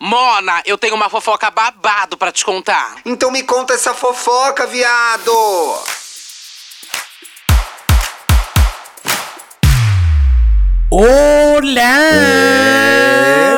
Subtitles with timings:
[0.00, 2.98] Mona, eu tenho uma fofoca babado pra te contar.
[3.04, 5.32] Então me conta essa fofoca, viado!
[10.88, 11.98] Olá!
[12.14, 13.56] É,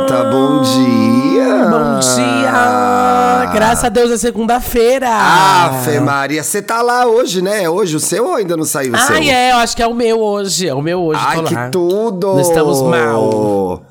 [0.00, 1.68] gata, bom dia!
[1.68, 3.52] Bom dia!
[3.52, 5.10] Graças a Deus é segunda-feira!
[5.10, 7.64] Ave Maria, você tá lá hoje, né?
[7.64, 9.14] É hoje o seu ou ainda não saiu o seu?
[9.14, 10.66] Ai, é, eu acho que é o meu hoje.
[10.66, 12.32] É o meu hoje, Ai, que tudo!
[12.32, 13.84] Não estamos mal.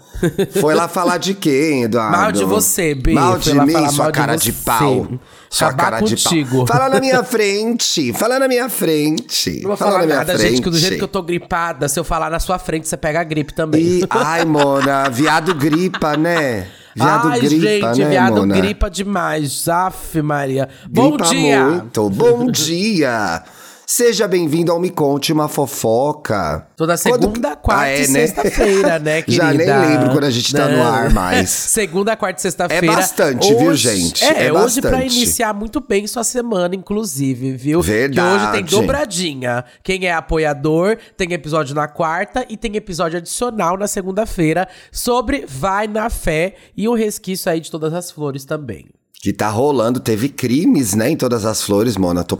[0.61, 2.17] Foi lá falar de quem, Eduardo?
[2.17, 3.13] Mal de você, Bi.
[3.13, 4.61] Mal de mim, falar sua de cara de, você.
[4.65, 5.07] pau.
[5.49, 6.65] Sua Acabar cara de contigo.
[6.65, 6.67] pau.
[6.67, 8.13] Fala na minha frente.
[8.13, 9.59] Fala na minha frente.
[9.61, 10.49] Não vou Fala falar na minha nada, frente.
[10.51, 12.97] gente, que do jeito que eu tô gripada, se eu falar na sua frente, você
[12.97, 13.81] pega a gripe também.
[13.81, 16.67] E, ai, Mona, viado gripa, né?
[16.95, 18.55] Viado Ai, gripa, gente, né, viado Mona?
[18.55, 19.67] gripa demais.
[19.67, 20.69] Aff, Maria.
[20.87, 21.63] Bom Gripa dia!
[21.65, 22.09] muito.
[22.11, 23.41] Bom dia.
[23.85, 26.65] Seja bem-vindo ao Me Conte Uma Fofoca.
[26.75, 28.27] Toda segunda, quarta Ah, é, e né?
[28.27, 29.43] sexta-feira, né, querida?
[29.43, 30.83] Já nem lembro quando a gente tá no Não.
[30.93, 31.49] ar mais.
[31.51, 32.85] segunda, quarta e sexta-feira.
[32.85, 34.23] É bastante, viu, Hoje- gente?
[34.23, 35.15] É, É hoje pra bastante.
[35.17, 37.81] iniciar muito bem sua semana, inclusive, viu?
[37.81, 38.29] Verdade.
[38.39, 39.65] Que hoje tem dobradinha.
[39.83, 45.87] Quem é apoiador tem episódio na quarta e tem episódio adicional na segunda-feira sobre Vai
[45.87, 48.85] na Fé e o resquício aí de todas as flores também.
[49.21, 52.25] Que tá rolando, teve crimes, né, em todas as flores, Mona.
[52.25, 52.35] Tô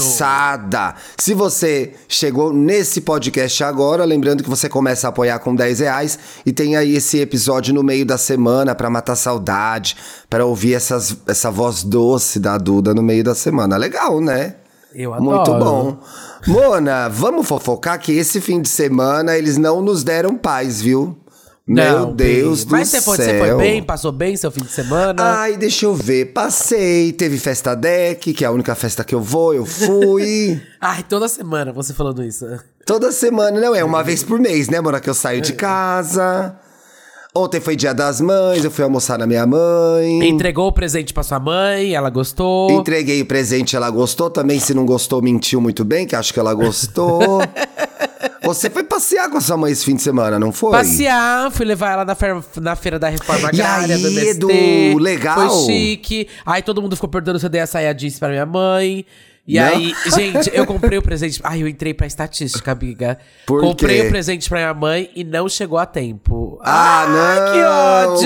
[0.00, 0.94] passada.
[1.18, 6.18] Se você chegou nesse podcast agora, lembrando que você começa a apoiar com 10 reais
[6.44, 9.96] e tem aí esse episódio no meio da semana pra matar saudade,
[10.28, 13.76] pra ouvir essas, essa voz doce da Duda no meio da semana.
[13.76, 14.56] Legal, né?
[14.94, 15.36] Eu adoro.
[15.36, 15.98] Muito bom.
[16.46, 21.16] Mona, vamos fofocar que esse fim de semana eles não nos deram paz, viu?
[21.72, 23.00] Meu Não, Deus do Mas céu.
[23.00, 23.80] foi, você foi bem?
[23.80, 25.22] Passou bem seu fim de semana?
[25.22, 26.32] Ai, deixa eu ver.
[26.32, 30.60] Passei, teve festa deck, que é a única festa que eu vou, eu fui.
[30.80, 32.44] Ai, toda semana você falando isso.
[32.84, 36.56] Toda semana, não é uma vez por mês, né, Mona, que eu saio de casa.
[37.32, 40.28] Ontem foi dia das mães, eu fui almoçar na minha mãe.
[40.28, 42.68] Entregou o presente pra sua mãe, ela gostou.
[42.72, 44.58] Entreguei o presente, ela gostou também.
[44.58, 47.40] Se não gostou, mentiu muito bem, que acho que ela gostou.
[48.42, 50.72] Você foi passear com a sua mãe esse fim de semana, não foi?
[50.72, 54.30] Passear, fui levar ela na feira, na feira da Reforma E Agrária do aí, MST.
[54.30, 55.48] Edu, legal?
[55.50, 56.28] Foi chique.
[56.46, 59.04] Aí todo mundo ficou perguntando se eu dei a saia jeans pra minha mãe.
[59.50, 59.66] E Não?
[59.66, 61.40] aí, gente, eu comprei o presente.
[61.42, 63.18] Ai, eu entrei pra estatística, amiga.
[63.46, 64.06] Por comprei quê?
[64.06, 66.60] o presente pra minha mãe e não chegou a tempo.
[66.62, 67.52] Ah, Ai, não!
[67.52, 67.62] que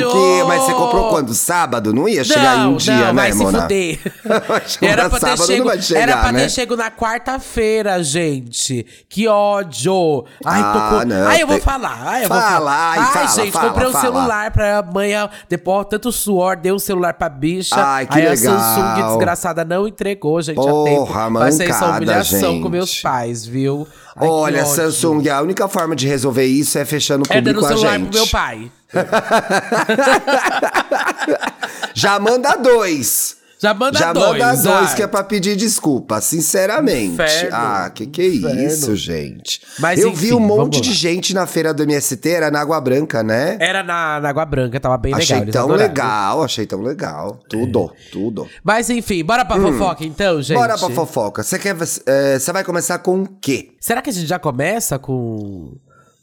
[0.03, 0.11] ódio!
[0.11, 1.33] que- Mas você comprou quando?
[1.33, 1.95] Sábado?
[1.95, 3.57] Não ia chegar em um não, dia, não, né, vai Mona?
[3.59, 3.99] se fuder.
[4.83, 6.41] Era pra ter chego, não chegar, era pra né?
[6.43, 8.85] ter chego na quarta-feira, gente.
[9.09, 10.25] Que ódio.
[10.45, 11.05] Ai, Ah, tô com...
[11.07, 11.99] não, Ai, eu vou falar.
[12.05, 12.91] Ai, eu vou Fala, falar.
[12.99, 14.05] ai, fala, gente, fala, comprei um fala.
[14.05, 15.29] celular pra amanhã.
[15.49, 17.75] Depois, tanto suor, dei um celular pra bicha.
[17.77, 18.55] Ai, que aí legal.
[18.55, 20.73] a Samsung desgraçada não entregou, gente, a
[21.15, 22.71] Porra, ser essa mancada, humilhação com gente.
[22.71, 23.87] meus pais, viu?
[24.17, 24.65] Ai, Olha.
[24.65, 27.69] Samsung, a única forma de resolver isso é fechando o É público dando o a
[27.69, 28.09] celular gente.
[28.09, 28.71] pro meu pai.
[31.95, 33.37] Já manda dois.
[33.65, 34.39] Já manda Já dois.
[34.43, 37.15] manda dois que é pra pedir desculpa, sinceramente.
[37.15, 37.49] Inferno.
[37.53, 38.63] Ah, que que é Inferno.
[38.63, 39.61] isso, gente?
[39.79, 42.81] Mas Eu enfim, vi um monte de gente na feira do MST, era na Água
[42.81, 43.57] Branca, né?
[43.61, 45.43] Era na, na Água Branca, tava bem achei legal.
[45.43, 47.41] eles tão legal, achei tão legal.
[47.49, 48.47] Tudo, tudo.
[48.63, 50.57] Mas enfim, bora pra fofoca então, gente.
[50.57, 50.61] Hum.
[50.61, 51.43] Bora pra fofoca.
[51.43, 51.75] Você quer.
[52.07, 53.71] eh, Você vai começar com o quê?
[53.81, 55.73] Será que a gente já começa com,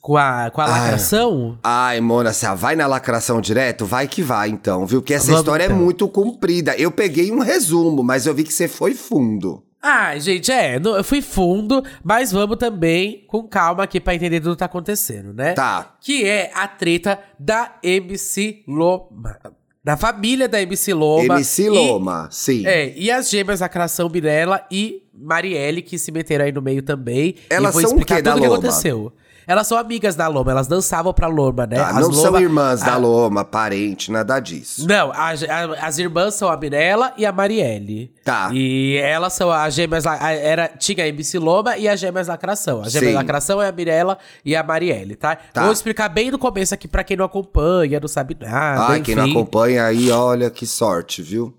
[0.01, 1.57] com a, com a lacração?
[1.63, 3.85] Ai, Mona, você vai na lacração direto?
[3.85, 5.01] Vai que vai, então, viu?
[5.01, 5.77] Porque essa Vamos, história então.
[5.77, 6.75] é muito comprida.
[6.75, 9.63] Eu peguei um resumo, mas eu vi que você foi fundo.
[9.83, 14.51] Ah, gente, é, eu fui fundo, mas vamos também com calma aqui pra entender tudo
[14.53, 15.53] que tá acontecendo, né?
[15.53, 15.95] Tá.
[15.99, 19.39] Que é a treta da MC Loma.
[19.83, 21.23] Da família da MC Loma.
[21.35, 22.63] MC e- Loma, sim.
[22.67, 27.33] É, e as gêmeas Lacração Mirella e Marielle, que se meteram aí no meio também.
[27.49, 28.59] Elas e vou são o explicar quê da tudo o que Loma?
[28.59, 29.11] aconteceu.
[29.51, 31.79] Elas são amigas da Loma, elas dançavam pra Loma, né?
[31.79, 34.87] As não são Loma- irmãs da a- Loma, parente, nada disso.
[34.87, 38.11] Não, a- a- as irmãs são a Mirella e a Marielle.
[38.23, 38.49] Tá.
[38.53, 40.05] E elas são as gêmeas.
[40.05, 42.81] Era, tinha a MC Loma e as gêmeas Lacração.
[42.81, 43.17] A gêmeas Sim.
[43.17, 45.35] Lacração é a Mirella e a Marielle, tá?
[45.35, 45.63] Tá.
[45.63, 48.85] Vou explicar bem no começo aqui pra quem não acompanha, não sabe nada.
[48.93, 49.31] Ai, quem não enfim.
[49.31, 51.53] acompanha aí, olha que sorte, viu?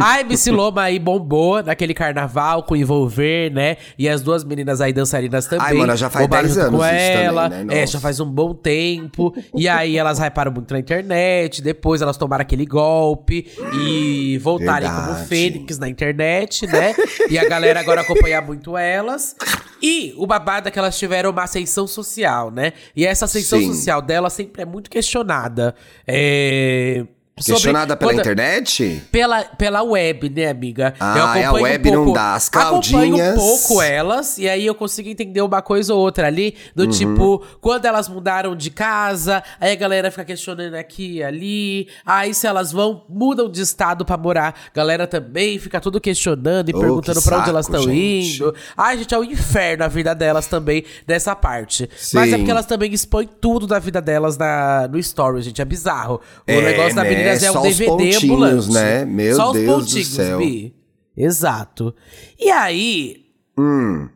[0.00, 3.76] A MC Loma aí bombou naquele carnaval com envolver, né?
[3.98, 5.66] E as duas meninas aí dançarinas também.
[5.66, 7.48] Ai, mano, já faz bombaram 10 junto anos com isso também, ela.
[7.48, 7.82] né?
[7.82, 9.34] É, já faz um bom tempo.
[9.54, 11.60] e aí elas hyparam muito na internet.
[11.60, 16.94] Depois elas tomaram aquele golpe e voltarem como fênix na internet, né?
[17.28, 19.36] E a galera agora acompanha muito elas.
[19.82, 22.72] E o babado é que elas tiveram uma ascensão social, né?
[22.96, 23.74] E essa ascensão Sim.
[23.74, 25.74] social dela sempre é muito questionada.
[26.06, 29.02] É Questionada pela quando- internet?
[29.10, 30.92] Pela, pela web, né, amiga?
[31.00, 32.34] Ah, é, a web não dá.
[32.34, 36.54] As Acompanho um pouco elas, e aí eu consigo entender uma coisa ou outra ali,
[36.76, 36.90] do Uhum.
[36.90, 42.34] tipo, quando elas mudaram de casa, aí a galera fica questionando aqui e ali, aí
[42.34, 46.74] se elas vão, mudam de estado pra morar, a galera também fica tudo questionando e
[46.74, 48.54] Oh, perguntando que pra onde elas saco, estão indo.
[48.76, 51.88] Ai, gente, é um inferno a vida delas também, dessa parte.
[52.12, 52.36] Mas é Sim.
[52.38, 56.20] porque elas também expõem tudo da vida delas na, no story, gente, é bizarro.
[56.46, 57.21] O É, negócio da né?
[57.24, 58.70] Meninas é Só os DVD ambulante.
[58.72, 59.04] né?
[59.04, 60.38] Meu Só os Deus do pontinhos, céu.
[60.38, 60.74] Bi.
[61.16, 61.94] Exato.
[62.38, 63.26] E aí,
[63.58, 64.08] Hum.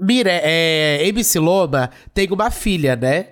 [0.00, 1.38] Mire, é, MC
[2.12, 3.28] tem uma filha, né?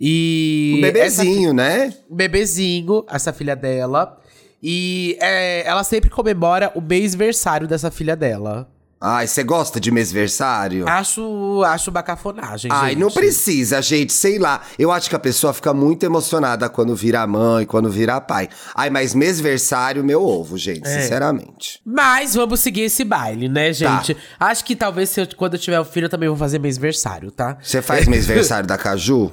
[0.00, 0.74] E.
[0.76, 1.94] Um bebezinho, né?
[2.10, 4.18] um bebezinho, essa filha dela.
[4.62, 8.68] E é, ela sempre comemora o mês-versário dessa filha dela.
[9.04, 10.88] Ai, você gosta de mêsversário?
[10.88, 13.00] Acho, acho uma cafonagem, Ai, gente.
[13.00, 14.60] não precisa, gente, sei lá.
[14.78, 18.48] Eu acho que a pessoa fica muito emocionada quando vira mãe, quando vira pai.
[18.76, 21.00] Ai, mas mêsversário, meu ovo, gente, É.
[21.02, 21.80] sinceramente.
[21.84, 23.52] Mas vamos seguir esse baile, Tá.
[23.54, 24.16] né, gente?
[24.38, 27.32] Acho que talvez se eu- quando eu tiver um filho eu também vou fazer mês-versário,
[27.32, 27.58] tá?
[27.60, 29.32] Você faz mêsversário da Caju?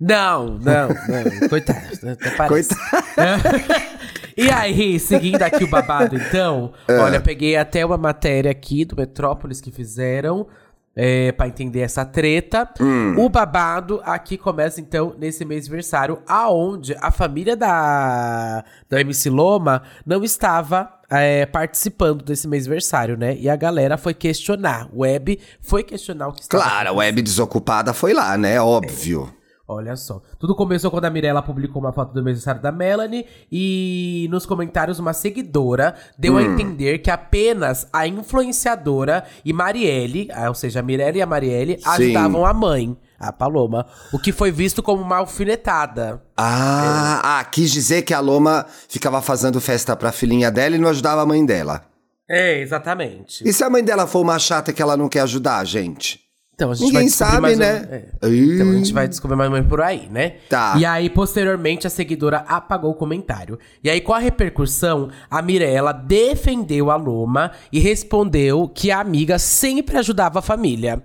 [0.00, 1.48] Não, não, não.
[1.50, 1.80] Coitado.
[2.08, 2.68] Até parece.
[2.68, 3.02] Coitado.
[4.36, 6.98] E aí, seguindo aqui o babado, então, É.
[6.98, 10.46] olha, peguei até uma matéria aqui do Metrópolis que fizeram.
[10.94, 12.68] É, para entender essa treta.
[12.78, 13.14] Hum.
[13.16, 20.22] O babado aqui começa, então, nesse mês-versário, aonde a família da, da MC Loma não
[20.22, 23.34] estava é, participando desse mês-versário, né?
[23.38, 24.86] E a galera foi questionar.
[24.92, 28.60] O Web foi questionar o que estava Claro, a web desocupada foi lá, né?
[28.60, 29.32] Óbvio.
[29.66, 30.20] Olha só.
[30.38, 34.98] Tudo começou quando a Mirella publicou uma foto do aniversário da Melanie e nos comentários
[34.98, 36.38] uma seguidora deu Hum.
[36.38, 41.26] a entender que apenas a influenciadora e Marielle, ah, ou seja, a Mirella e a
[41.26, 46.22] Marielle, ajudavam a mãe, a Paloma, o que foi visto como uma alfinetada.
[46.36, 50.88] Ah, ah, quis dizer que a Loma ficava fazendo festa pra filhinha dela e não
[50.88, 51.84] ajudava a mãe dela.
[52.28, 53.46] É, exatamente.
[53.46, 56.20] E se a mãe dela for uma chata que ela não quer ajudar, gente?
[56.54, 58.08] Então, a gente Ninguém vai descobrir sabe, mais né?
[58.22, 58.34] ou- é.
[58.36, 60.34] Então a gente vai descobrir mais menos por aí, né?
[60.48, 60.74] Tá.
[60.78, 63.58] E aí, posteriormente, a seguidora apagou o comentário.
[63.82, 69.38] E aí, com a repercussão, a Mirella defendeu a Loma e respondeu que a amiga
[69.38, 71.02] sempre ajudava a família.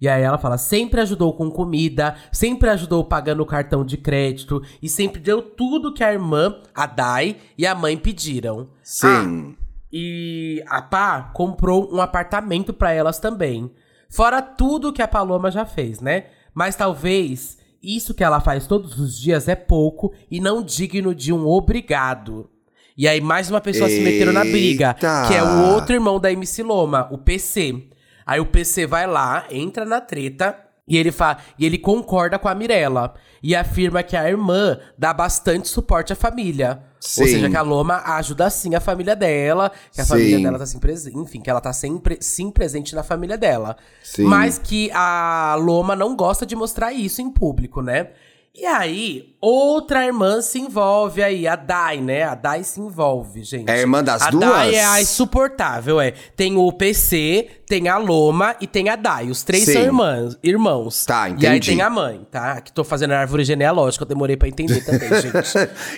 [0.00, 4.62] E aí ela fala, sempre ajudou com comida, sempre ajudou pagando o cartão de crédito
[4.82, 8.68] e sempre deu tudo que a irmã, a Dai e a mãe pediram.
[8.82, 9.56] Sim.
[9.92, 13.70] E a Pá comprou um apartamento pra elas também.
[14.14, 16.26] Fora tudo que a Paloma já fez, né?
[16.54, 21.32] Mas talvez isso que ela faz todos os dias é pouco e não digno de
[21.32, 22.48] um obrigado.
[22.96, 25.24] E aí mais uma pessoa se metendo na briga, Eita!
[25.26, 27.88] que é o outro irmão da MC Loma, o PC.
[28.24, 30.56] Aí o PC vai lá, entra na treta
[30.86, 35.12] e ele fa e ele concorda com a Mirella e afirma que a irmã dá
[35.12, 36.82] bastante suporte à família.
[37.18, 37.32] Ou Sim.
[37.32, 40.10] seja, que a Loma ajuda sim a família dela, que a Sim.
[40.10, 43.76] família dela tá sempre presente, enfim, que ela tá sempre sim presente na família dela.
[44.02, 44.24] Sim.
[44.24, 48.08] Mas que a Loma não gosta de mostrar isso em público, né?
[48.56, 52.22] E aí, outra irmã se envolve aí, a Dai, né?
[52.22, 53.68] A Dai se envolve, gente.
[53.68, 54.48] É a irmã das a duas?
[54.48, 56.12] Dai é a insuportável, é.
[56.36, 59.28] Tem o PC, tem a Loma e tem a Dai.
[59.30, 59.72] Os três Sim.
[59.72, 61.04] são irmãs, irmãos.
[61.04, 61.70] Tá, E aí entendi.
[61.72, 62.60] tem a mãe, tá?
[62.60, 65.34] Que tô fazendo a árvore genealógica, eu demorei pra entender também, gente.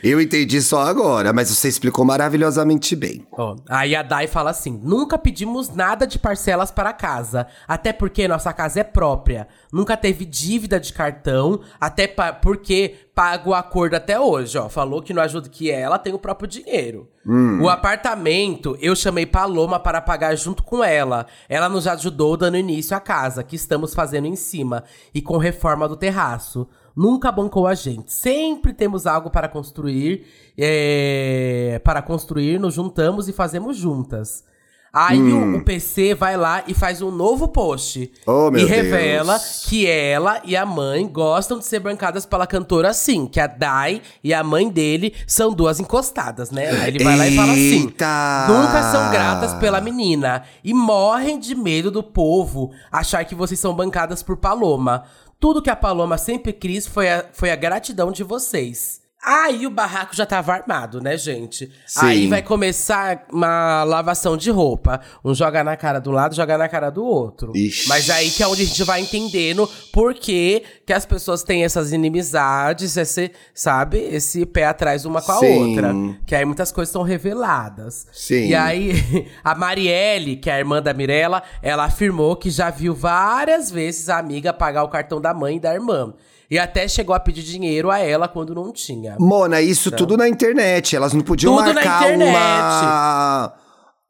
[0.03, 3.27] Eu entendi só agora, mas você explicou maravilhosamente bem.
[3.31, 8.27] Ó, aí a Dai fala assim: nunca pedimos nada de parcelas para casa, até porque
[8.27, 9.47] nossa casa é própria.
[9.71, 12.07] Nunca teve dívida de cartão, até
[12.41, 14.69] porque paga o acordo até hoje, ó.
[14.69, 17.09] Falou que não ajuda que ela tem o próprio dinheiro.
[17.63, 21.27] O apartamento eu chamei Paloma para pagar junto com ela.
[21.49, 25.89] Ela nos ajudou dando início à casa, que estamos fazendo em cima, e com reforma
[25.89, 26.69] do terraço.
[26.95, 28.13] Nunca bancou a gente.
[28.13, 30.27] Sempre temos algo para construir.
[30.57, 34.45] é, para construir, nos juntamos e fazemos juntas.
[34.97, 38.11] Aí o, o PC vai lá e faz um novo post.
[38.27, 39.67] Oh, meu e revela Deus.
[39.69, 43.27] que ela e a mãe gostam de ser bancadas pela cantora sim.
[43.27, 46.71] Que a Dai e a mãe dele são duas encostadas, né?
[46.71, 48.47] Aí ele vai lá e fala assim: Eita!
[48.49, 50.45] Nunca são gratas pela menina.
[50.65, 55.05] E morrem de medo do povo achar que vocês são bancadas por Paloma.
[55.39, 59.06] Tudo que a Paloma sempre quis foi a, foi a gratidão de vocês.
[59.25, 61.71] Aí o barraco já tava armado, né, gente?
[61.85, 62.07] Sim.
[62.07, 65.01] Aí vai começar uma lavação de roupa.
[65.25, 67.51] Um joga na cara do lado, joga na cara do outro.
[67.53, 67.89] Ixi.
[67.89, 71.65] Mas aí que é onde a gente vai entendendo por que, que as pessoas têm
[71.65, 73.99] essas inimizades, esse, sabe?
[73.99, 75.71] Esse pé atrás uma com a Sim.
[75.71, 75.93] outra.
[76.25, 78.07] Que aí muitas coisas são reveladas.
[78.13, 78.49] Sim.
[78.49, 82.95] E aí, a Marielle, que é a irmã da Mirella, ela afirmou que já viu
[82.95, 86.15] várias vezes a amiga pagar o cartão da mãe e da irmã.
[86.51, 89.17] E até chegou a pedir dinheiro a ela quando não tinha.
[89.19, 90.95] Mona, isso tudo na internet.
[90.95, 92.31] Elas não podiam Tudo na marcar internet.
[92.31, 93.53] uma.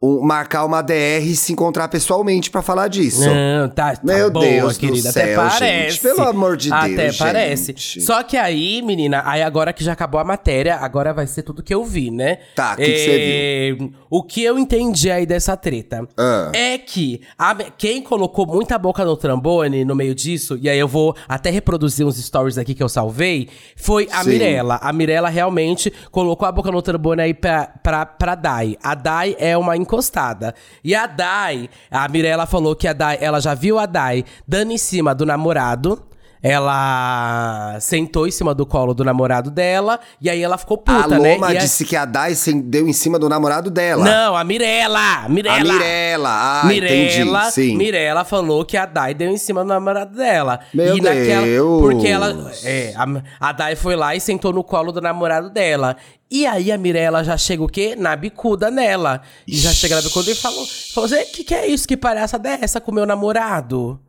[0.06, 3.28] Um- marcar uma DR e se encontrar pessoalmente pra falar disso.
[3.28, 5.10] Não, tá, tá Meu boa, Deus do querida.
[5.10, 5.58] Até céu, parece.
[5.90, 6.00] gente.
[6.00, 7.66] Pelo amor de Até Deus, parece.
[7.68, 8.00] gente.
[8.02, 11.62] Só que aí, menina, aí agora que já acabou a matéria, agora vai ser tudo
[11.62, 12.38] que eu vi, né?
[12.54, 13.92] Tá, o que que você viu?
[14.10, 16.50] O que eu entendi aí dessa treta Ah.
[16.54, 20.88] é que a- quem colocou muita boca no trambone no meio disso, e aí eu
[20.88, 24.30] vou até reproduzir uns stories aqui que eu salvei, foi a Sim.
[24.30, 24.78] Mirella.
[24.82, 28.76] A Mirella realmente colocou a boca no trambone aí pra, pra, pra Dai.
[28.82, 30.54] A Dai é uma encostada.
[30.84, 34.72] E a Dai, a Mirella falou que a Dai, ela já viu a Dai dando
[34.72, 36.02] em cima do namorado.
[36.42, 41.18] Ela sentou em cima do colo do namorado dela, e aí ela ficou puta, a
[41.18, 41.34] né?
[41.34, 42.34] Loma E a- disse que a Dai
[42.64, 44.04] deu em cima do namorado dela.
[44.04, 45.24] Não, a Mirella!
[45.24, 45.72] A Mirella!
[45.72, 46.28] Mirella.
[46.30, 47.52] Ah, Mirella, entendi.
[47.52, 47.76] Sim.
[47.76, 50.60] Mirella falou que a Dai deu em cima do namorado dela.
[50.72, 51.80] Meu e naquela, Deus.
[51.82, 52.52] Porque ela.
[52.62, 55.96] É, a, a Dai foi lá e sentou no colo do namorado dela.
[56.30, 57.94] E aí a Mirella já chega o quê?
[57.96, 59.22] Na bicuda nela.
[59.46, 61.86] E já chega na bicuda e falou: falou assim, que que é isso?
[61.86, 64.00] Que palhaçada é essa com meu namorado?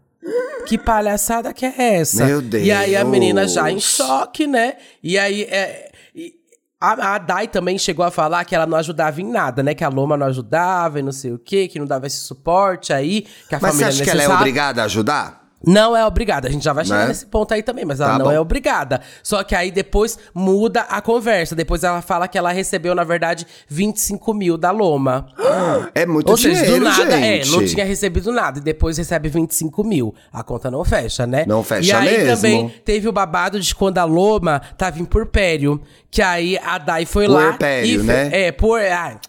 [0.66, 2.26] Que palhaçada que é essa?
[2.26, 3.84] Meu E aí a menina já em Deus.
[3.84, 4.76] choque, né?
[5.02, 5.44] E aí.
[5.44, 6.34] É, e-
[6.80, 9.74] a, a Dai também chegou a falar que ela não ajudava em nada, né?
[9.74, 12.94] Que a Loma não ajudava e não sei o quê, que não dava esse suporte
[12.94, 15.47] aí, que a Mas você família acha que ela é obrigada a ajudar?
[15.66, 17.08] Não é obrigada, a gente já vai chegar Né?
[17.08, 18.32] nesse ponto aí também, mas ela Tá não bom.
[18.32, 19.02] é obrigada.
[19.24, 21.56] Só que aí depois muda a conversa.
[21.56, 25.28] Depois ela fala que ela recebeu, na verdade, 25 mil da Loma.
[25.96, 27.52] É muito Ou seja, dinheiro, do nada, é, gente.
[27.52, 28.60] não tinha recebido nada.
[28.60, 30.14] E depois recebe 25 mil.
[30.32, 31.44] A conta não fecha, né?
[31.48, 32.36] Não fecha E aí mesmo.
[32.36, 35.82] também teve o babado de quando a Loma tava em Purpério.
[36.12, 37.58] Que aí a Dai foi lá.
[37.84, 38.30] E fe- né?
[38.32, 38.80] É, por.
[38.82, 39.20] ah,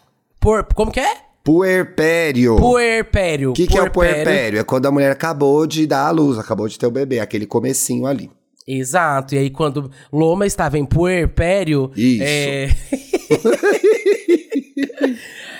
[0.40, 1.16] por como que é?
[1.48, 2.56] Puerpério.
[2.56, 3.50] Puerpério.
[3.52, 4.60] O que, que é o puerpério?
[4.60, 7.46] É quando a mulher acabou de dar à luz, acabou de ter o bebê, aquele
[7.46, 8.30] comecinho ali.
[8.66, 9.34] Exato.
[9.34, 11.90] E aí, quando Loma estava em puerpério.
[11.96, 12.22] Isso.
[12.22, 12.68] é,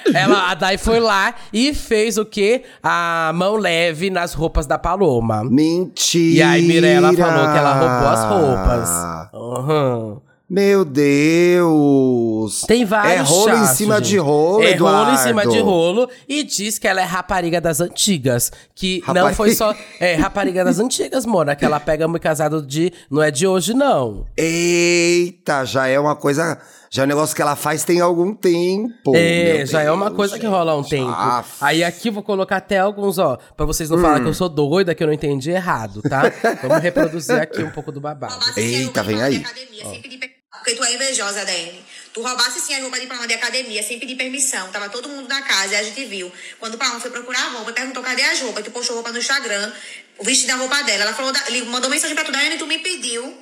[0.15, 2.65] Ela, a Dai foi lá e fez o quê?
[2.83, 5.43] A mão leve nas roupas da Paloma.
[5.43, 6.37] Mentira!
[6.37, 8.91] E aí, Mirella falou que ela roubou as roupas.
[9.33, 10.28] Aham.
[10.51, 12.63] Meu Deus!
[12.67, 14.09] Tem vários É rolo em chachos, cima gente.
[14.09, 15.05] de rolo, É Eduardo.
[15.05, 16.09] rolo em cima de rolo.
[16.27, 18.51] E diz que ela é rapariga das antigas.
[18.75, 19.35] Que não Rapariga.
[19.35, 19.75] foi só...
[20.01, 21.55] É, rapariga das antigas, Mona.
[21.55, 22.91] Que ela pega muito casado de...
[23.11, 24.25] Não é de hoje, não.
[24.39, 26.59] Eita, já é uma coisa.
[26.91, 29.13] Já é um negócio que ela faz tem algum tempo.
[29.15, 31.11] É, meu já é uma Deus, coisa que rola há um tempo.
[31.11, 31.59] Aff.
[31.61, 34.49] Aí aqui eu vou colocar até alguns, ó, pra vocês não falarem que eu sou
[34.49, 36.23] doida, que eu não entendi errado, tá?
[36.67, 38.33] Vamos reproduzir aqui um pouco do babado.
[38.33, 39.37] Roubasse Eita, vem aí.
[39.41, 40.38] de academia, sem pedir per-
[40.69, 41.83] Porque tu é invejosa, Dani.
[42.13, 44.71] Tu roubasse sim as roupas de Palma de academia, sem pedir permissão.
[44.71, 46.31] Tava todo mundo na casa e a gente viu.
[46.59, 48.63] Quando o Palma foi procurar a roupa, perguntou cadê as roupas.
[48.63, 49.73] Tu postou roupa no Instagram,
[50.19, 51.05] o vestido da roupa dela.
[51.05, 53.35] Ela falou, da- mandou mensagem pra tu, Dani, tu me pediu.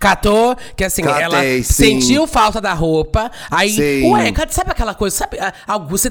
[0.00, 1.62] Catou, que assim, Catei, ela sim.
[1.62, 3.30] sentiu falta da roupa.
[3.50, 4.10] Aí, Sim.
[4.10, 5.14] ué, sabe aquela coisa?
[5.14, 5.36] Sabe,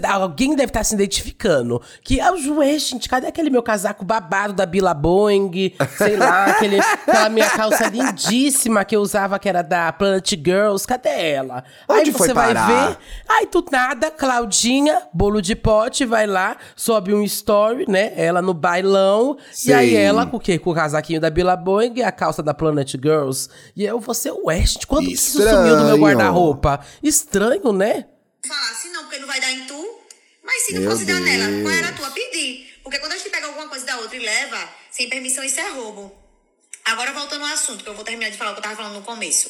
[0.07, 1.81] alguém deve estar se identificando.
[2.03, 5.73] Que, ah, ué, gente, cadê aquele meu casaco babado da Bila Boeing?
[5.97, 10.85] Sei lá, aquele, aquela minha calça lindíssima que eu usava, que era da Planet Girls.
[10.85, 11.63] Cadê ela?
[11.89, 12.97] Onde aí foi você vai ver.
[13.27, 18.13] Aí tu nada, Claudinha, bolo de pote, vai lá, sobe um story, né?
[18.15, 19.35] Ela no bailão.
[19.65, 19.95] E aí Sim.
[19.95, 20.59] ela com o quê?
[20.59, 23.49] Com o casaquinho da Billa Boeing e a calça da Planet Girls.
[23.79, 25.57] E eu vou ser, gente, quando que isso Estranho.
[25.57, 26.85] sumiu do meu guarda-roupa?
[27.01, 28.07] Estranho, né?
[28.45, 29.99] Falasse não, porque não vai dar em tu.
[30.43, 31.61] Mas se não Meu fosse dar nela, Deus.
[31.61, 32.11] qual era a tua?
[32.11, 32.77] Pedir.
[32.83, 35.69] Porque quando a gente pega alguma coisa da outra e leva, sem permissão, isso é
[35.69, 36.13] roubo.
[36.83, 38.95] Agora, voltando ao assunto, que eu vou terminar de falar o que eu tava falando
[38.95, 39.49] no começo.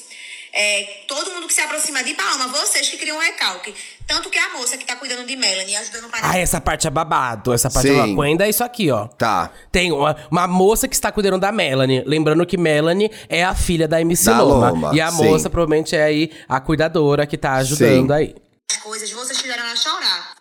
[0.53, 3.74] É, todo mundo que se aproxima de Palma, vocês que criam um recalque.
[4.08, 6.89] Tanto que a moça que tá cuidando de Melanie, ajudando o Ah, essa parte é
[6.89, 7.53] babado.
[7.53, 7.98] Essa parte é Sim.
[7.98, 8.22] babado.
[8.24, 9.06] Ainda é isso aqui, ó.
[9.08, 9.51] Tá.
[9.72, 12.03] Tem uma, uma moça que está cuidando da Melanie.
[12.06, 14.70] Lembrando que Melanie é a filha da MC Da Loma.
[14.72, 15.24] Loma, E a sim.
[15.25, 18.13] moça provavelmente é aí a cuidadora que tá ajudando Sim.
[18.13, 18.36] aí.
[18.72, 20.36] as coisas, vocês fizeram ela chorar.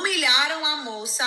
[0.00, 1.24] Humilharam a moça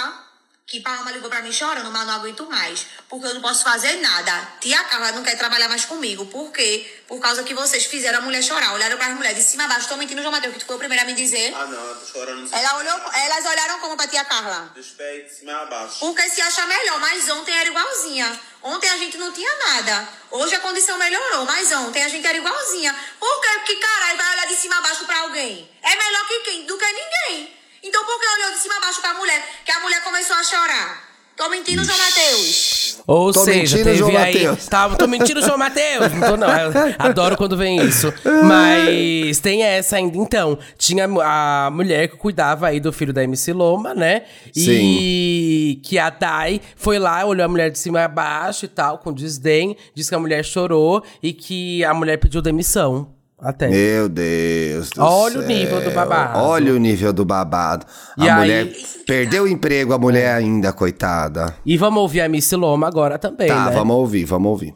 [0.74, 2.88] que Palma ligou pra mim chorando, mas não aguento mais.
[3.08, 4.32] Porque eu não posso fazer nada.
[4.60, 6.26] Tia Carla não quer trabalhar mais comigo.
[6.26, 7.04] Por quê?
[7.08, 8.74] Por causa que vocês fizeram a mulher chorar.
[8.74, 9.88] Olharam para as mulheres de cima a baixo.
[9.88, 11.54] Tô mentindo, João Mateus, que tu foi o primeiro a me dizer.
[11.54, 14.72] Ah, não, eu tô chorando de Ela olhou, elas olharam como pra tia Carla.
[14.74, 16.00] dos pés de cima a baixo.
[16.00, 18.40] Porque se acha melhor, mas ontem era igualzinha.
[18.64, 20.10] Ontem a gente não tinha nada.
[20.32, 22.96] Hoje a condição melhorou, mas ontem a gente era igualzinha.
[23.20, 23.50] Por quê?
[23.60, 25.70] Porque caralho vai olhar de cima a baixo pra alguém.
[25.84, 26.66] É melhor que quem?
[26.66, 27.63] Do que ninguém.
[27.84, 29.44] Então por que olhou de cima a baixo pra mulher?
[29.66, 31.14] Que a mulher começou a chorar.
[31.36, 33.00] Tô mentindo, João Mateus.
[33.08, 34.46] Ou Tô seja, mentindo, teve João aí.
[34.46, 34.68] Mateus.
[34.68, 36.14] Tá, tô mentindo, João Matheus!
[36.14, 36.48] Não tô, não.
[36.48, 38.14] Eu adoro quando vem isso.
[38.44, 40.60] Mas tem essa ainda, então.
[40.78, 44.26] Tinha a mulher que cuidava aí do filho da MC Loma, né?
[44.56, 49.00] E que a Dai foi lá, olhou a mulher de cima a baixo e tal,
[49.00, 49.76] com desdém.
[49.96, 53.12] Disse que a mulher chorou e que a mulher pediu demissão.
[53.44, 53.68] Até.
[53.68, 55.48] Meu Deus do Olha o céu.
[55.48, 56.40] nível do babado.
[56.40, 57.86] Olha o nível do babado.
[58.18, 58.74] E a aí- mulher
[59.06, 61.54] perdeu o emprego, a mulher ainda, coitada.
[61.66, 63.76] E vamos ouvir a Miss Loma agora também, Tá, né?
[63.76, 64.74] vamos ouvir, vamos ouvir.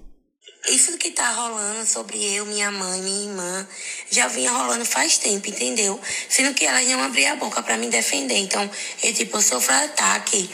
[0.70, 3.68] Isso que tá rolando sobre eu, minha mãe, minha irmã,
[4.12, 6.00] já vinha rolando faz tempo, entendeu?
[6.30, 8.38] Sendo que elas não abriam a boca pra me defender.
[8.38, 8.70] Então,
[9.04, 10.50] eu, tipo, eu sofro ataque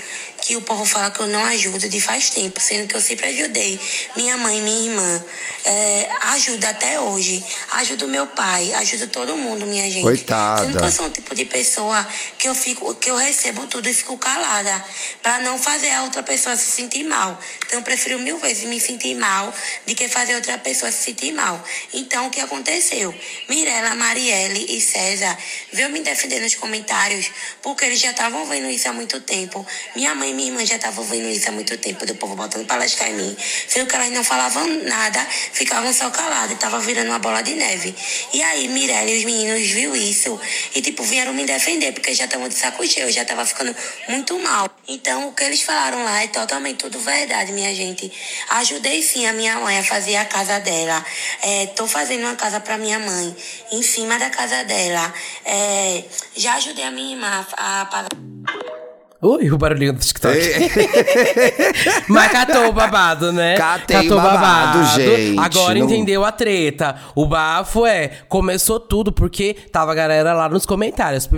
[0.45, 3.27] que o povo fala que eu não ajudo de faz tempo, sendo que eu sempre
[3.27, 3.79] ajudei
[4.15, 5.25] minha mãe minha irmã.
[5.65, 7.43] É, ajuda até hoje.
[7.71, 10.03] Ajudo meu pai, ajudo todo mundo, minha gente.
[10.03, 10.65] Coitada.
[10.65, 12.05] Sendo que eu sou um tipo de pessoa
[12.38, 14.83] que eu fico, que eu recebo tudo e fico calada.
[15.21, 17.39] Pra não fazer a outra pessoa se sentir mal.
[17.65, 19.53] Então eu prefiro mil vezes me sentir mal
[19.88, 21.63] do que fazer outra pessoa se sentir mal.
[21.93, 23.13] Então o que aconteceu?
[23.49, 25.37] Mirella, Marielle e César
[25.71, 29.65] veio me defender nos comentários porque eles já estavam vendo isso há muito tempo.
[29.95, 32.67] Minha mãe e minha irmã já estavam vendo isso há muito tempo, do povo botando
[32.83, 33.37] lascar em mim.
[33.67, 37.95] Sendo que elas não falavam nada, ficavam só caladas, tava virando uma bola de neve.
[38.33, 40.39] E aí Mirella e os meninos viu isso
[40.75, 43.75] e tipo vieram me defender porque já estavam de saco cheio, já tava ficando
[44.09, 44.69] muito mal.
[44.87, 48.11] Então o que eles falaram lá é totalmente tudo verdade, minha gente.
[48.49, 50.72] Ajudei sim a minha mãe a fazer a casa dela.
[51.41, 53.35] É, tô fazendo uma casa pra minha mãe
[53.71, 55.13] em cima da casa dela.
[55.45, 56.03] É,
[56.35, 58.22] já ajudei a minha irmã a pagar.
[59.23, 60.37] Ui, o barulhinho do TikTok.
[62.09, 63.55] Mas catou o babado, né?
[63.55, 65.39] Catei catou o babado, gente.
[65.39, 66.95] Agora Não- entendeu a treta.
[67.15, 71.29] O bafo é, começou tudo porque tava a galera lá nos comentários.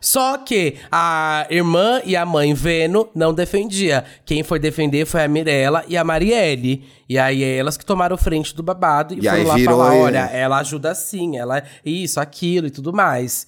[0.00, 4.04] Só que a irmã e a mãe vendo não defendia.
[4.24, 6.84] Quem foi defender foi a Mirella e a Marielle.
[7.08, 10.02] E aí elas que tomaram frente do babado e, E foram lá falar, ele.
[10.04, 13.46] olha, ela ajuda sim, ela isso, aquilo e tudo mais.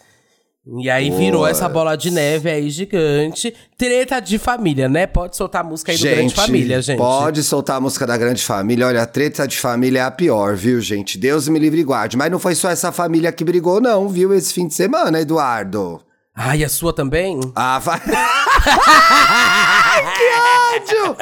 [0.76, 1.50] E aí virou Boa.
[1.50, 3.54] essa bola de neve aí gigante.
[3.78, 5.06] Treta de família, né?
[5.06, 6.98] Pode soltar a música aí do Grande Família, gente.
[6.98, 8.87] Pode soltar a música da Grande Família.
[8.87, 11.16] Olha, a treta de família é a pior, viu, gente?
[11.16, 12.18] Deus me livre e guarde.
[12.18, 16.02] Mas não foi só essa família que brigou, não, viu, esse fim de semana, Eduardo.
[16.37, 17.40] Ai, a sua também?
[17.56, 17.98] A fa...
[18.04, 18.10] que
[21.00, 21.16] ódio!